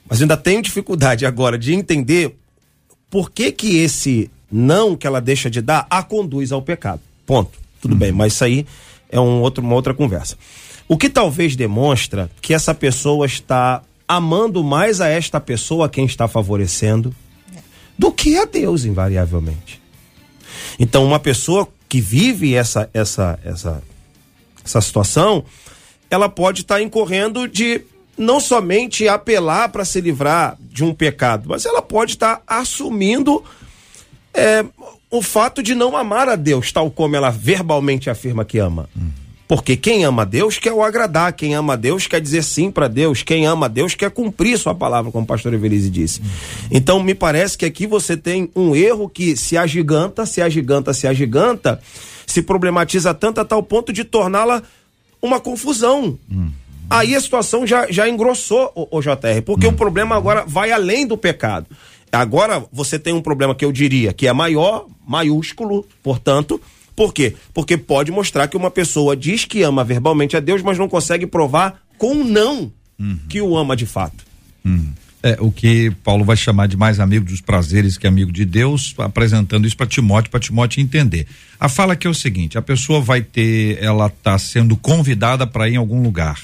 [0.08, 2.36] mas ainda tenho dificuldade agora de entender
[3.08, 7.00] por que que esse não que ela deixa de dar a conduz ao pecado.
[7.24, 7.58] Ponto.
[7.80, 8.66] Tudo bem, mas isso aí
[9.08, 10.36] é um outro, uma outra conversa.
[10.86, 16.26] O que talvez demonstra que essa pessoa está amando mais a esta pessoa quem está
[16.26, 17.14] favorecendo
[17.96, 19.80] do que a Deus, invariavelmente.
[20.80, 23.80] Então, uma pessoa que vive essa essa essa
[24.64, 25.44] essa situação,
[26.10, 27.82] ela pode estar incorrendo de
[28.18, 33.44] não somente apelar para se livrar de um pecado, mas ela pode estar assumindo
[34.34, 34.64] é,
[35.08, 38.88] o fato de não amar a Deus, tal como ela verbalmente afirma que ama.
[39.50, 43.24] Porque quem ama Deus quer o agradar, quem ama Deus quer dizer sim para Deus,
[43.24, 46.22] quem ama Deus quer cumprir sua palavra, como o pastor Evelise disse.
[46.70, 51.04] Então, me parece que aqui você tem um erro que se agiganta, se agiganta, se
[51.08, 51.80] agiganta,
[52.28, 54.62] se problematiza tanto a tal ponto de torná-la
[55.20, 56.16] uma confusão.
[56.88, 61.18] Aí a situação já, já engrossou, o, JR, porque o problema agora vai além do
[61.18, 61.66] pecado.
[62.12, 66.60] Agora você tem um problema que eu diria que é maior, maiúsculo, portanto.
[67.00, 67.34] Por quê?
[67.54, 71.26] Porque pode mostrar que uma pessoa diz que ama verbalmente a Deus, mas não consegue
[71.26, 72.70] provar com não
[73.26, 74.22] que o ama de fato.
[75.22, 78.94] É, o que Paulo vai chamar de mais amigo dos prazeres que amigo de Deus,
[78.98, 81.26] apresentando isso para Timóteo, para Timóteo entender.
[81.58, 85.70] A fala que é o seguinte: a pessoa vai ter, ela está sendo convidada para
[85.70, 86.38] ir em algum lugar.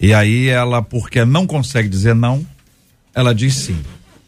[0.00, 2.44] E aí ela, porque não consegue dizer não,
[3.14, 3.78] ela diz sim.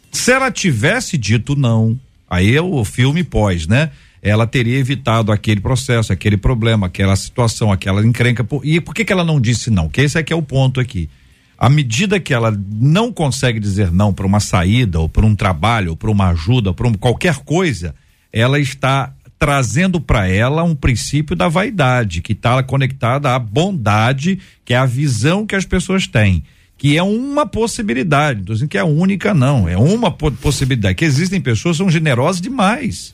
[0.09, 3.91] Se ela tivesse dito não, aí é o filme pós, né?
[4.25, 8.47] Ela teria evitado aquele processo, aquele problema, aquela situação, aquela encrenca.
[8.63, 9.89] E por que, que ela não disse não?
[9.89, 11.09] Que esse é que é o ponto aqui.
[11.57, 15.91] À medida que ela não consegue dizer não para uma saída, ou para um trabalho,
[15.91, 17.93] ou para uma ajuda, ou para um, qualquer coisa,
[18.31, 24.73] ela está trazendo para ela um princípio da vaidade, que está conectada à bondade, que
[24.73, 26.43] é a visão que as pessoas têm.
[26.77, 29.67] Que é uma possibilidade, não tô dizendo que é única, não.
[29.67, 30.95] É uma po- possibilidade.
[30.95, 33.13] Que existem pessoas que são generosas demais.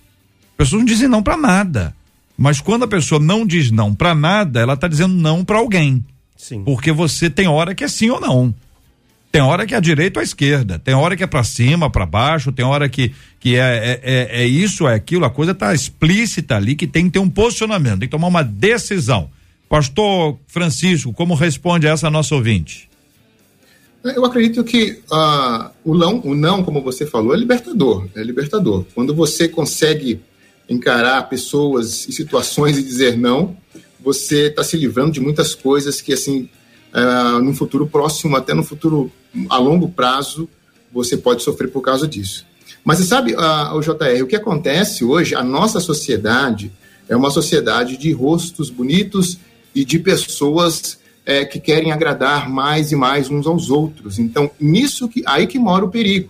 [0.60, 1.96] Pessoas não dizem não para nada.
[2.38, 6.04] Mas quando a pessoa não diz não para nada, ela está dizendo não para alguém.
[6.36, 6.66] Sim.
[6.66, 8.54] Porque você tem hora que é sim ou não.
[9.32, 11.90] Tem hora que é à direita ou à esquerda, tem hora que é para cima,
[11.90, 15.56] para baixo, tem hora que, que é, é, é, é isso, é aquilo, a coisa
[15.56, 19.30] tá explícita ali que tem que ter um posicionamento, tem que tomar uma decisão.
[19.70, 22.90] Pastor Francisco, como responde a essa nossa ouvinte?
[24.04, 28.08] Eu acredito que ah, o, não, o não, como você falou, é libertador.
[28.16, 28.86] É libertador.
[28.96, 30.20] Quando você consegue
[30.70, 33.58] encarar pessoas e situações e dizer não,
[34.00, 36.48] você está se livrando de muitas coisas que, assim,
[36.94, 39.12] ah, no futuro próximo, até no futuro
[39.50, 40.48] a longo prazo,
[40.92, 42.46] você pode sofrer por causa disso.
[42.84, 46.72] Mas você sabe, ah, o JR, o que acontece hoje, a nossa sociedade
[47.08, 49.38] é uma sociedade de rostos bonitos
[49.74, 54.18] e de pessoas é, que querem agradar mais e mais uns aos outros.
[54.18, 56.30] Então, nisso que aí que mora o perigo.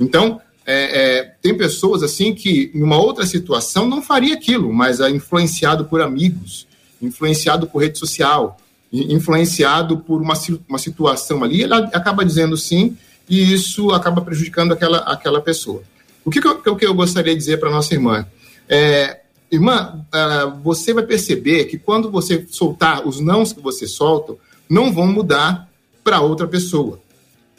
[0.00, 5.00] Então, é, é, tem pessoas assim que, em uma outra situação, não faria aquilo, mas
[5.00, 6.66] é influenciado por amigos,
[7.00, 8.56] influenciado por rede social,
[8.92, 10.34] influenciado por uma,
[10.68, 12.96] uma situação ali, ela acaba dizendo sim,
[13.28, 15.82] e isso acaba prejudicando aquela, aquela pessoa.
[16.24, 18.26] O que, que, eu, que eu gostaria de dizer para nossa irmã?
[18.68, 24.34] É, irmã, ah, você vai perceber que quando você soltar os nãos que você solta,
[24.68, 25.68] não vão mudar
[26.02, 26.98] para outra pessoa.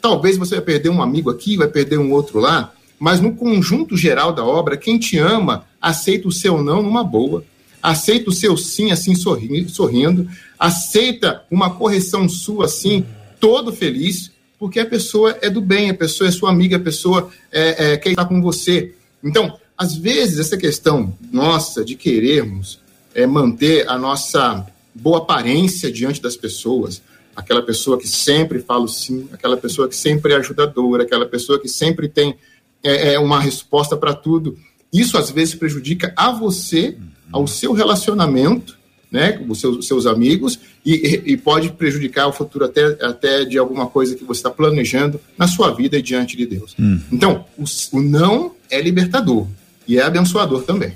[0.00, 3.96] Talvez você vai perder um amigo aqui, vai perder um outro lá, mas no conjunto
[3.96, 7.44] geral da obra, quem te ama aceita o seu não numa boa,
[7.82, 10.28] aceita o seu sim assim sorri- sorrindo,
[10.58, 13.04] aceita uma correção sua assim,
[13.38, 17.30] todo feliz, porque a pessoa é do bem, a pessoa é sua amiga, a pessoa
[17.52, 18.94] é, é, quer estar com você.
[19.22, 22.80] Então, às vezes, essa questão nossa de querermos
[23.14, 27.02] é, manter a nossa boa aparência diante das pessoas,
[27.34, 31.68] aquela pessoa que sempre fala sim, aquela pessoa que sempre é ajudadora, aquela pessoa que
[31.68, 32.34] sempre tem
[32.82, 34.58] é, é, uma resposta para tudo.
[34.92, 36.96] Isso às vezes prejudica a você,
[37.32, 38.76] ao seu relacionamento,
[39.10, 43.58] né, com os seus, seus amigos, e, e pode prejudicar o futuro até, até de
[43.58, 46.74] alguma coisa que você está planejando na sua vida e diante de Deus.
[47.10, 49.46] Então, o, o não é libertador
[49.86, 50.92] e é abençoador também.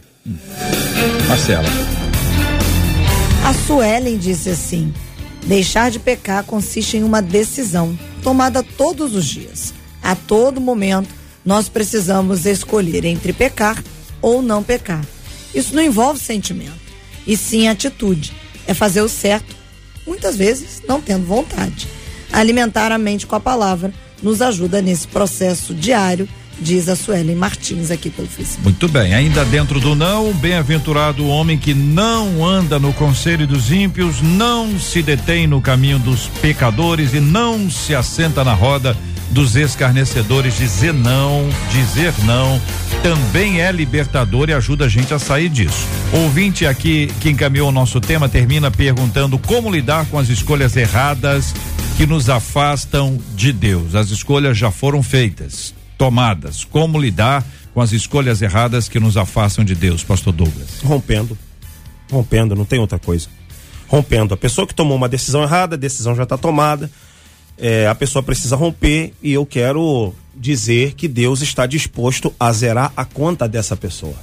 [1.29, 1.69] Marcela.
[3.45, 4.93] A Suelen disse assim:
[5.47, 9.73] deixar de pecar consiste em uma decisão tomada todos os dias.
[10.03, 11.09] A todo momento,
[11.45, 13.83] nós precisamos escolher entre pecar
[14.21, 15.05] ou não pecar.
[15.55, 16.73] Isso não envolve sentimento,
[17.27, 18.33] e sim atitude.
[18.67, 19.57] É fazer o certo,
[20.07, 21.89] muitas vezes não tendo vontade.
[22.33, 26.29] Alimentar a mente com a palavra nos ajuda nesse processo diário,
[26.61, 28.63] diz a Suelen Martins aqui pelo Facebook.
[28.63, 33.73] Muito bem, ainda dentro do não, bem-aventurado o homem que não anda no conselho dos
[33.73, 38.97] ímpios, não se detém no caminho dos pecadores e não se assenta na roda
[39.31, 40.57] dos escarnecedores.
[40.57, 42.61] Dizer não, dizer não,
[43.03, 45.87] também é libertador e ajuda a gente a sair disso.
[46.13, 51.55] Ouvinte aqui que encaminhou o nosso tema termina perguntando como lidar com as escolhas erradas
[51.97, 53.95] que nos afastam de Deus.
[53.95, 56.65] As escolhas já foram feitas tomadas.
[56.65, 60.81] Como lidar com as escolhas erradas que nos afastam de Deus, Pastor Douglas?
[60.83, 61.37] Rompendo.
[62.11, 63.29] Rompendo, não tem outra coisa.
[63.87, 64.35] Rompendo.
[64.35, 66.91] A pessoa que tomou uma decisão errada, a decisão já está tomada.
[67.61, 72.91] É, a pessoa precisa romper e eu quero dizer que Deus está disposto a zerar
[72.97, 74.17] a conta dessa pessoa.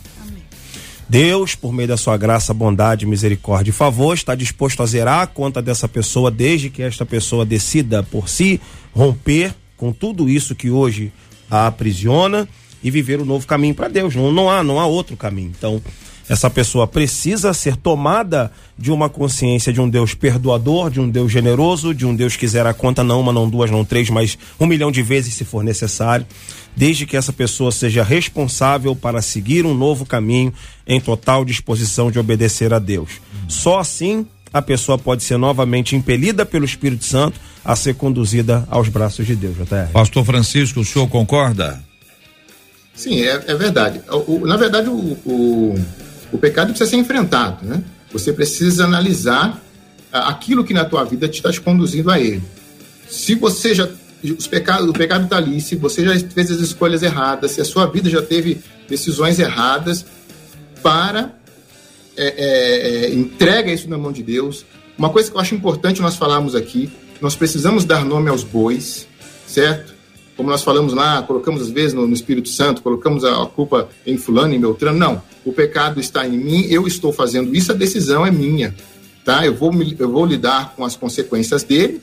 [1.07, 5.27] Deus, por meio da sua graça, bondade, misericórdia e favor, está disposto a zerar a
[5.27, 8.59] conta dessa pessoa desde que esta pessoa decida por si
[8.93, 11.13] romper com tudo isso que hoje
[11.49, 12.47] a aprisiona
[12.83, 14.15] e viver um novo caminho para Deus.
[14.15, 15.53] Não, não há, não há outro caminho.
[15.57, 15.81] Então,
[16.29, 21.31] essa pessoa precisa ser tomada de uma consciência de um Deus perdoador, de um Deus
[21.31, 24.37] generoso, de um Deus que zera a conta não uma, não duas, não três, mas
[24.59, 26.25] um milhão de vezes se for necessário,
[26.75, 30.53] desde que essa pessoa seja responsável para seguir um novo caminho
[30.85, 33.21] em total disposição de obedecer a Deus.
[33.47, 38.89] Só assim a pessoa pode ser novamente impelida pelo Espírito Santo a ser conduzida aos
[38.89, 39.57] braços de Deus.
[39.57, 39.91] JR.
[39.91, 41.81] Pastor Francisco, o senhor concorda?
[42.95, 44.01] Sim, é, é verdade.
[44.09, 45.75] O, o, na verdade, o, o,
[46.31, 47.83] o, pecado precisa ser enfrentado, né?
[48.11, 49.61] Você precisa analisar
[50.11, 52.41] aquilo que na tua vida te está conduzindo a ele.
[53.09, 53.87] Se você já
[54.23, 57.65] os pecados, o pecado está ali, se você já fez as escolhas erradas, se a
[57.65, 58.59] sua vida já teve
[58.89, 60.05] decisões erradas,
[60.81, 61.33] para
[62.15, 64.65] é, é, é, entrega isso na mão de Deus.
[64.97, 66.89] Uma coisa que eu acho importante nós falarmos aqui,
[67.21, 69.07] nós precisamos dar nome aos bois,
[69.45, 69.93] certo?
[70.37, 73.89] Como nós falamos lá, colocamos às vezes no, no Espírito Santo, colocamos a, a, culpa
[74.05, 74.99] em fulano, em Beltrano.
[74.99, 78.75] Não, o pecado está em mim, eu estou fazendo isso, a decisão é minha,
[79.25, 79.43] tá?
[79.43, 82.01] Eu vou, eu vou lidar com as consequências dele,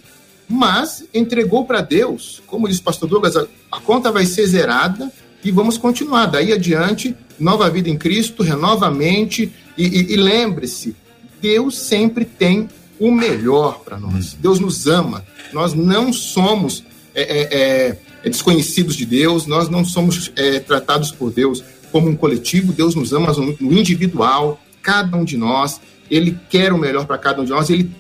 [0.49, 5.13] mas entregou para Deus, como diz o pastor Douglas, a, a conta vai ser zerada
[5.45, 6.27] e vamos continuar.
[6.27, 10.97] Daí adiante, nova vida em Cristo, renova a mente, e, e, e lembre-se,
[11.41, 12.69] Deus sempre tem
[12.99, 14.35] o melhor para nós.
[14.35, 15.25] Deus nos ama.
[15.53, 16.83] Nós não somos
[17.15, 17.99] é, é, é,
[18.29, 21.63] desconhecidos de Deus, nós não somos é, tratados por Deus
[21.93, 22.73] como um coletivo.
[22.73, 25.81] Deus nos ama no individual, cada um de nós.
[26.11, 27.71] Ele quer o melhor para cada um de nós.
[27.71, 27.91] Ele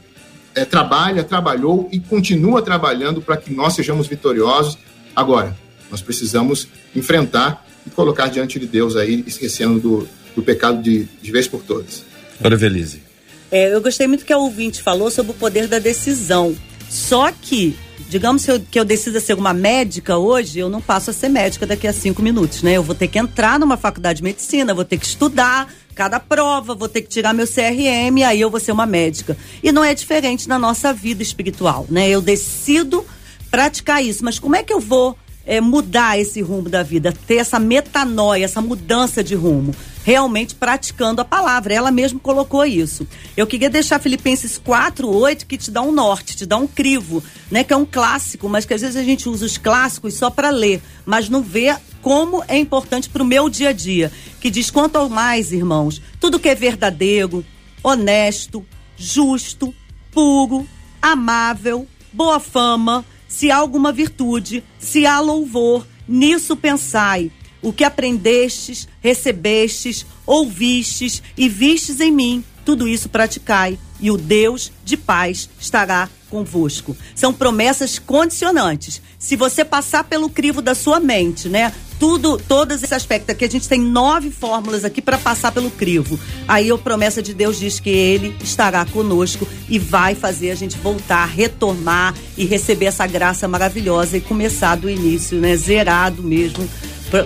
[0.54, 4.78] é, trabalha, trabalhou e continua trabalhando para que nós sejamos vitoriosos.
[5.14, 5.56] Agora,
[5.90, 11.32] nós precisamos enfrentar e colocar diante de Deus aí, esquecendo do, do pecado de, de
[11.32, 12.04] vez por todas.
[12.42, 13.02] Ora, Velize.
[13.50, 16.56] É, eu gostei muito que a ouvinte falou sobre o poder da decisão.
[16.88, 17.76] Só que,
[18.14, 21.84] digamos que eu, decida ser uma médica hoje, eu não passo a ser médica daqui
[21.84, 22.74] a cinco minutos, né?
[22.74, 26.76] Eu vou ter que entrar numa faculdade de medicina, vou ter que estudar cada prova,
[26.76, 29.36] vou ter que tirar meu CRM, aí eu vou ser uma médica.
[29.64, 32.08] E não é diferente na nossa vida espiritual, né?
[32.08, 33.04] Eu decido
[33.50, 37.38] praticar isso, mas como é que eu vou é, mudar esse rumo da vida, ter
[37.38, 41.74] essa metanoia, essa mudança de rumo, realmente praticando a palavra.
[41.74, 43.08] Ela mesmo colocou isso.
[43.36, 47.64] Eu queria deixar Filipenses 4:8 que te dá um norte, te dá um crivo, né,
[47.64, 50.50] que é um clássico, mas que às vezes a gente usa os clássicos só para
[50.50, 54.12] ler, mas não vê como é importante para o meu dia a dia.
[54.40, 57.44] Que diz quanto ao mais, irmãos, tudo que é verdadeiro,
[57.82, 58.64] honesto,
[58.96, 59.74] justo,
[60.12, 60.68] puro,
[61.00, 67.32] amável, boa fama, se há alguma virtude, se há louvor, nisso pensai.
[67.64, 74.70] O que aprendestes, recebestes, ouvistes e vistes em mim, tudo isso praticai, e o Deus
[74.84, 76.94] de paz estará convosco.
[77.14, 79.00] São promessas condicionantes.
[79.18, 81.72] Se você passar pelo crivo da sua mente, né?
[81.98, 86.20] Tudo, todos esses aspectos aqui, a gente tem nove fórmulas aqui para passar pelo crivo.
[86.46, 90.76] Aí a promessa de Deus diz que Ele estará conosco e vai fazer a gente
[90.76, 95.56] voltar, retomar e receber essa graça maravilhosa e começar do início, né?
[95.56, 96.68] Zerado mesmo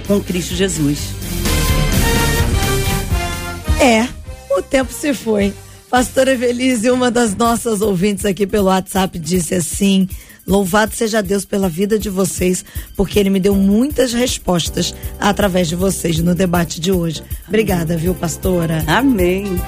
[0.07, 0.99] com Cristo Jesus.
[3.80, 4.07] É,
[4.51, 5.55] o tempo se foi.
[5.89, 10.07] Pastora Evelise, uma das nossas ouvintes aqui pelo WhatsApp, disse assim:
[10.47, 12.64] Louvado seja Deus pela vida de vocês,
[12.97, 17.22] porque Ele me deu muitas respostas através de vocês no debate de hoje.
[17.47, 18.82] Obrigada, viu, pastora?
[18.86, 19.59] Amém.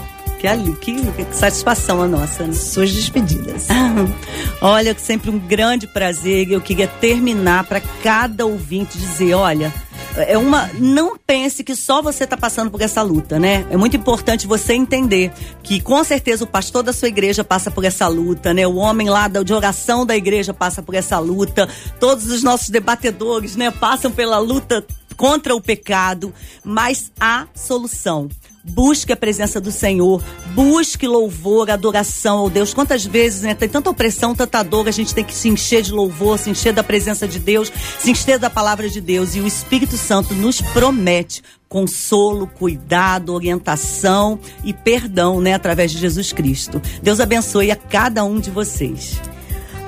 [0.41, 2.47] Que, ali, que, que satisfação a nossa.
[2.47, 2.55] Né?
[2.55, 3.66] Suas despedidas.
[4.61, 6.51] olha, sempre um grande prazer.
[6.51, 9.72] Eu queria terminar para cada ouvinte dizer: olha
[10.16, 10.70] é uma.
[10.74, 13.66] Não pense que só você está passando por essa luta, né?
[13.70, 15.32] É muito importante você entender
[15.62, 18.66] que com certeza o pastor da sua igreja passa por essa luta, né?
[18.66, 21.68] O homem lá de oração da igreja passa por essa luta.
[21.99, 24.84] Todos os nossos debatedores, né, passam pela luta
[25.16, 26.32] contra o pecado,
[26.64, 28.28] mas há solução.
[28.62, 30.22] Busque a presença do Senhor,
[30.54, 32.74] busque louvor, adoração ao Deus.
[32.74, 35.92] Quantas vezes, né, tem tanta opressão, tanta dor, a gente tem que se encher de
[35.92, 39.34] louvor, se encher da presença de Deus, se encher da palavra de Deus.
[39.34, 46.32] E o Espírito Santo nos promete consolo, cuidado, orientação e perdão, né, através de Jesus
[46.32, 46.82] Cristo.
[47.02, 49.18] Deus abençoe a cada um de vocês.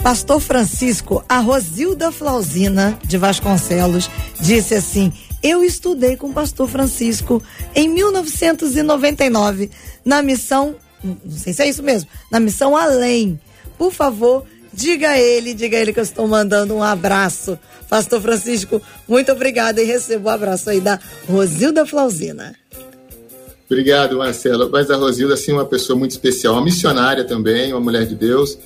[0.02, 4.10] Pastor Francisco, a Rosilda Flausina de Vasconcelos
[4.40, 5.12] disse assim:
[5.43, 7.43] eu estudei com o pastor Francisco
[7.74, 9.70] em 1999
[10.05, 13.40] na missão, não sei se é isso mesmo, na missão Além.
[13.76, 17.59] Por favor, diga a ele, diga a ele que eu estou mandando um abraço.
[17.88, 22.55] Pastor Francisco, muito obrigada e recebo o um abraço aí da Rosilda Flausina.
[23.66, 24.70] Obrigado, Marcelo.
[24.70, 28.59] Mas a Rosilda, assim, uma pessoa muito especial, uma missionária também, uma mulher de Deus,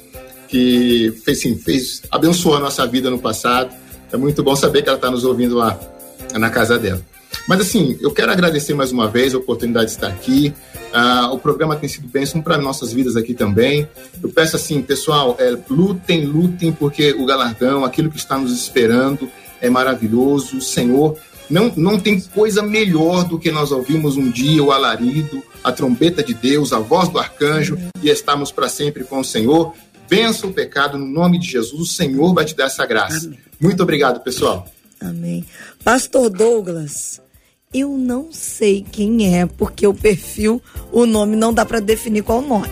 [0.48, 3.74] que fez, sim, fez, abençoou a nossa vida no passado.
[4.12, 5.78] É muito bom saber que ela está nos ouvindo lá
[6.34, 7.00] na casa dela.
[7.46, 10.52] Mas assim, eu quero agradecer mais uma vez a oportunidade de estar aqui.
[10.92, 13.88] Uh, o programa tem sido bênção para nossas vidas aqui também.
[14.22, 19.30] Eu peço assim, pessoal, é, lutem, lutem, porque o galardão, aquilo que está nos esperando,
[19.60, 20.56] é maravilhoso.
[20.56, 21.16] O Senhor
[21.48, 26.22] não, não tem coisa melhor do que nós ouvimos um dia o alarido, a trombeta
[26.22, 29.72] de Deus, a voz do arcanjo e estamos para sempre com o Senhor.
[30.08, 31.80] Vença o pecado no nome de Jesus.
[31.80, 33.30] O Senhor vai te dar essa graça.
[33.60, 34.66] Muito obrigado, pessoal.
[35.00, 35.44] Amém.
[35.84, 37.20] Pastor Douglas,
[37.72, 42.38] eu não sei quem é, porque o perfil, o nome não dá para definir qual
[42.38, 42.68] o nome.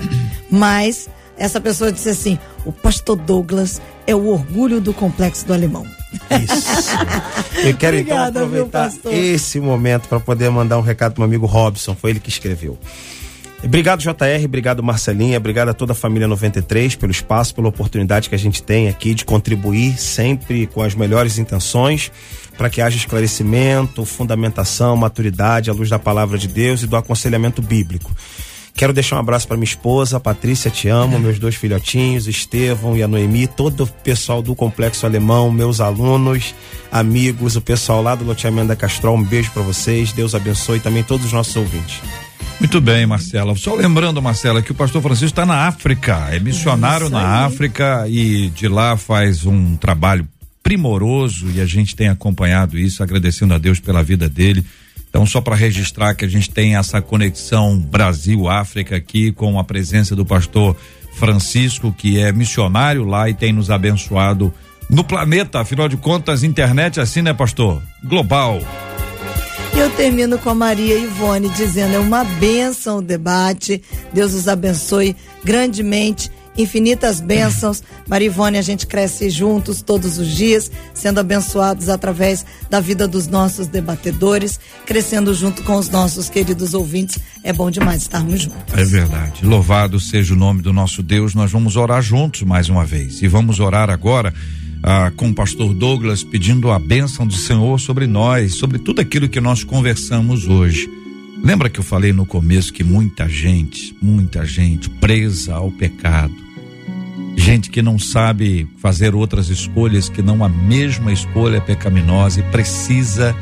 [0.51, 5.87] Mas essa pessoa disse assim: o pastor Douglas é o orgulho do complexo do alemão.
[6.43, 6.97] Isso.
[7.67, 11.27] Eu quero então Obrigada, então aproveitar esse momento para poder mandar um recado para meu
[11.27, 12.79] amigo Robson, foi ele que escreveu.
[13.63, 18.35] Obrigado, JR, obrigado, Marcelinha, obrigado a toda a família 93 pelo espaço, pela oportunidade que
[18.35, 22.13] a gente tem aqui de contribuir sempre com as melhores intenções
[22.59, 27.63] para que haja esclarecimento, fundamentação, maturidade à luz da palavra de Deus e do aconselhamento
[27.63, 28.15] bíblico.
[28.77, 33.05] Quero deixar um abraço para minha esposa, Patrícia, te amo, meus dois filhotinhos, Estevão e
[33.05, 36.53] a Noemi, todo o pessoal do Complexo Alemão, meus alunos,
[36.91, 41.05] amigos, o pessoal lá do Loteamento da Castrol, um beijo para vocês, Deus abençoe também
[41.05, 42.01] todos os nossos ouvintes.
[42.61, 43.55] Muito bem, Marcela.
[43.57, 48.49] Só lembrando, Marcela, que o pastor Francisco está na África, é missionário na África e
[48.51, 50.27] de lá faz um trabalho
[50.63, 54.65] primoroso e a gente tem acompanhado isso, agradecendo a Deus pela vida dele
[55.15, 60.17] então, só para registrar que a gente tem essa conexão Brasil-África aqui com a presença
[60.17, 60.77] do pastor
[61.13, 64.53] Francisco, que é missionário lá e tem nos abençoado
[64.91, 65.61] no planeta.
[65.61, 67.81] Afinal de contas, internet é assim, né, pastor?
[68.03, 68.61] Global.
[69.85, 73.83] Eu termino com a Maria Ivone dizendo: é uma benção o debate.
[74.15, 75.15] Deus os abençoe
[75.45, 77.83] grandemente infinitas bênçãos.
[78.09, 83.67] Marivone, a gente cresce juntos todos os dias, sendo abençoados através da vida dos nossos
[83.67, 87.19] debatedores, crescendo junto com os nossos queridos ouvintes.
[87.43, 88.73] É bom demais estarmos juntos.
[88.73, 89.45] É verdade.
[89.45, 91.35] Louvado seja o nome do nosso Deus.
[91.35, 93.21] Nós vamos orar juntos mais uma vez.
[93.21, 94.33] E vamos orar agora.
[94.87, 99.31] Ah, com o pastor Douglas pedindo a bênção do Senhor sobre nós, sobre tudo aquilo
[99.31, 100.87] que nós conversamos hoje.
[101.43, 106.35] Lembra que eu falei no começo que muita gente, muita gente presa ao pecado,
[107.35, 113.35] gente que não sabe fazer outras escolhas que não a mesma escolha pecaminosa e precisa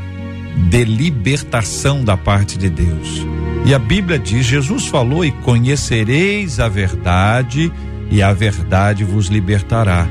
[0.70, 3.26] de libertação da parte de Deus.
[3.66, 7.72] E a Bíblia diz: Jesus falou, e conhecereis a verdade,
[8.12, 10.06] e a verdade vos libertará.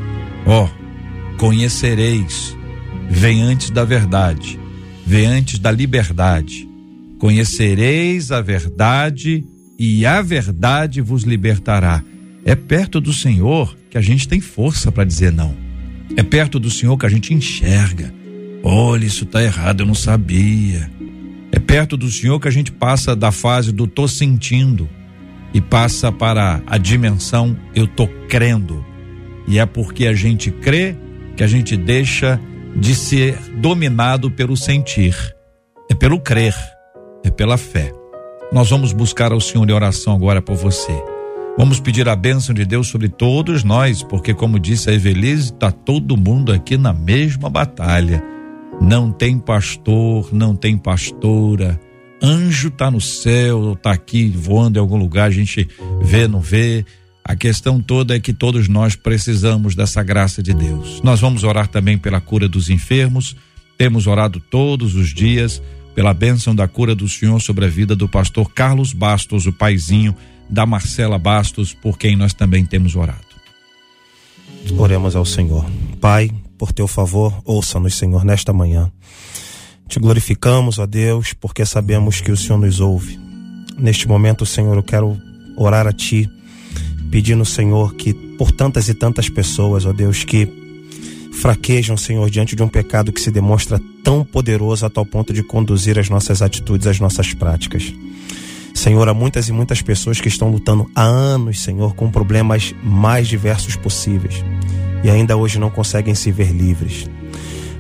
[0.46, 0.81] Ó, oh,
[1.42, 2.56] conhecereis,
[3.10, 4.60] vem antes da verdade,
[5.04, 6.70] vem antes da liberdade.
[7.18, 9.44] Conhecereis a verdade,
[9.80, 12.04] e a verdade vos libertará.
[12.46, 15.56] É perto do Senhor que a gente tem força para dizer não.
[16.16, 18.14] É perto do Senhor que a gente enxerga.
[18.62, 20.92] Olha, isso está errado, eu não sabia.
[21.52, 24.88] É perto do Senhor que a gente passa da fase do tô sentindo
[25.56, 28.86] e passa para a dimensão eu tô crendo.
[29.48, 30.96] E é porque a gente crê
[31.42, 32.40] que a gente deixa
[32.76, 35.16] de ser dominado pelo sentir.
[35.90, 36.54] É pelo crer,
[37.24, 37.92] é pela fé.
[38.54, 40.94] Nós vamos buscar ao Senhor em oração agora por você.
[41.58, 45.72] Vamos pedir a bênção de Deus sobre todos nós, porque, como disse a Evelise, está
[45.72, 48.24] todo mundo aqui na mesma batalha.
[48.80, 51.80] Não tem pastor, não tem pastora.
[52.22, 55.68] Anjo está no céu, está aqui voando em algum lugar, a gente
[56.04, 56.86] vê, não vê.
[57.32, 61.00] A questão toda é que todos nós precisamos dessa graça de Deus.
[61.02, 63.38] Nós vamos orar também pela cura dos enfermos.
[63.78, 65.62] Temos orado todos os dias
[65.96, 70.14] pela bênção da cura do Senhor sobre a vida do pastor Carlos Bastos, o paizinho
[70.50, 73.22] da Marcela Bastos, por quem nós também temos orado.
[74.78, 75.66] Oremos ao Senhor.
[76.02, 78.92] Pai, por teu favor, ouça-nos, Senhor, nesta manhã.
[79.88, 83.18] Te glorificamos, ó Deus, porque sabemos que o Senhor nos ouve.
[83.78, 85.18] Neste momento, Senhor, eu quero
[85.56, 86.30] orar a Ti,
[87.10, 90.48] pedindo, Senhor, que por tantas e tantas pessoas, ó Deus, que
[91.34, 95.44] fraquejam, Senhor, diante de um pecado que se demonstra tão poderoso a tal ponto de
[95.44, 97.94] conduzir as nossas atitudes, as nossas práticas.
[98.74, 103.28] Senhor, há muitas e muitas pessoas que estão lutando há anos, Senhor, com problemas mais
[103.28, 104.44] diversos possíveis
[105.04, 107.10] e ainda hoje não conseguem se ver livres.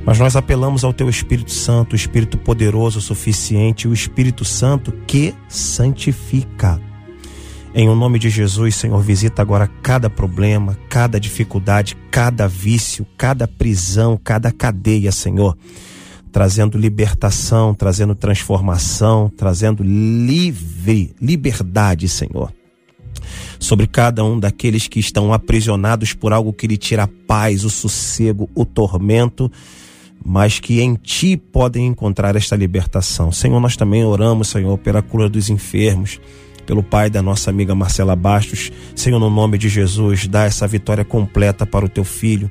[0.04, 5.34] Mas nós apelamos ao Teu Espírito Santo, o Espírito poderoso suficiente, o Espírito Santo que
[5.48, 6.82] santifica.
[7.74, 13.48] Em o nome de Jesus, Senhor, visita agora cada problema, cada dificuldade, cada vício, cada
[13.48, 15.58] prisão, cada cadeia, Senhor
[16.32, 22.52] trazendo libertação, trazendo transformação, trazendo livre, liberdade, Senhor.
[23.60, 27.70] Sobre cada um daqueles que estão aprisionados por algo que lhe tira a paz, o
[27.70, 29.52] sossego, o tormento.
[30.24, 33.32] mas que em ti podem encontrar esta libertação.
[33.32, 36.20] Senhor, nós também oramos, Senhor, pela cura dos enfermos,
[36.66, 38.72] pelo pai da nossa amiga Marcela Bastos.
[38.96, 42.50] Senhor, no nome de Jesus, dá essa vitória completa para o teu filho.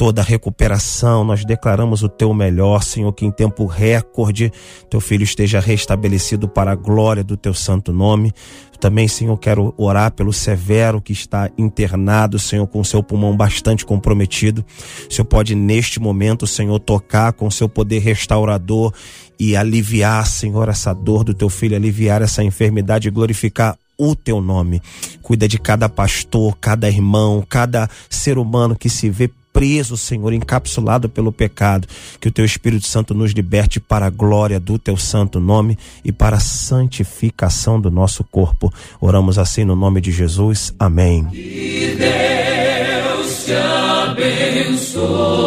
[0.00, 4.50] Toda a recuperação, nós declaramos o teu melhor, Senhor, que em tempo recorde
[4.88, 8.32] teu filho esteja restabelecido para a glória do teu santo nome.
[8.80, 14.64] Também, Senhor, quero orar pelo Severo que está internado, Senhor, com seu pulmão bastante comprometido.
[15.06, 18.94] O Senhor pode, neste momento, Senhor, tocar com seu poder restaurador
[19.38, 24.40] e aliviar, Senhor, essa dor do teu filho, aliviar essa enfermidade e glorificar o teu
[24.40, 24.80] nome.
[25.20, 31.08] Cuida de cada pastor, cada irmão, cada ser humano que se vê preso, Senhor, encapsulado
[31.08, 31.86] pelo pecado.
[32.20, 36.12] Que o teu Espírito Santo nos liberte para a glória do teu santo nome e
[36.12, 38.72] para a santificação do nosso corpo.
[39.00, 40.74] Oramos assim no nome de Jesus.
[40.78, 41.24] Amém.
[41.26, 45.40] Que Deus te abençoe.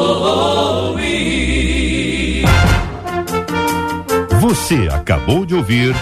[4.41, 5.95] Você acabou de ouvir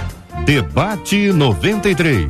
[0.45, 2.27] Debate 93.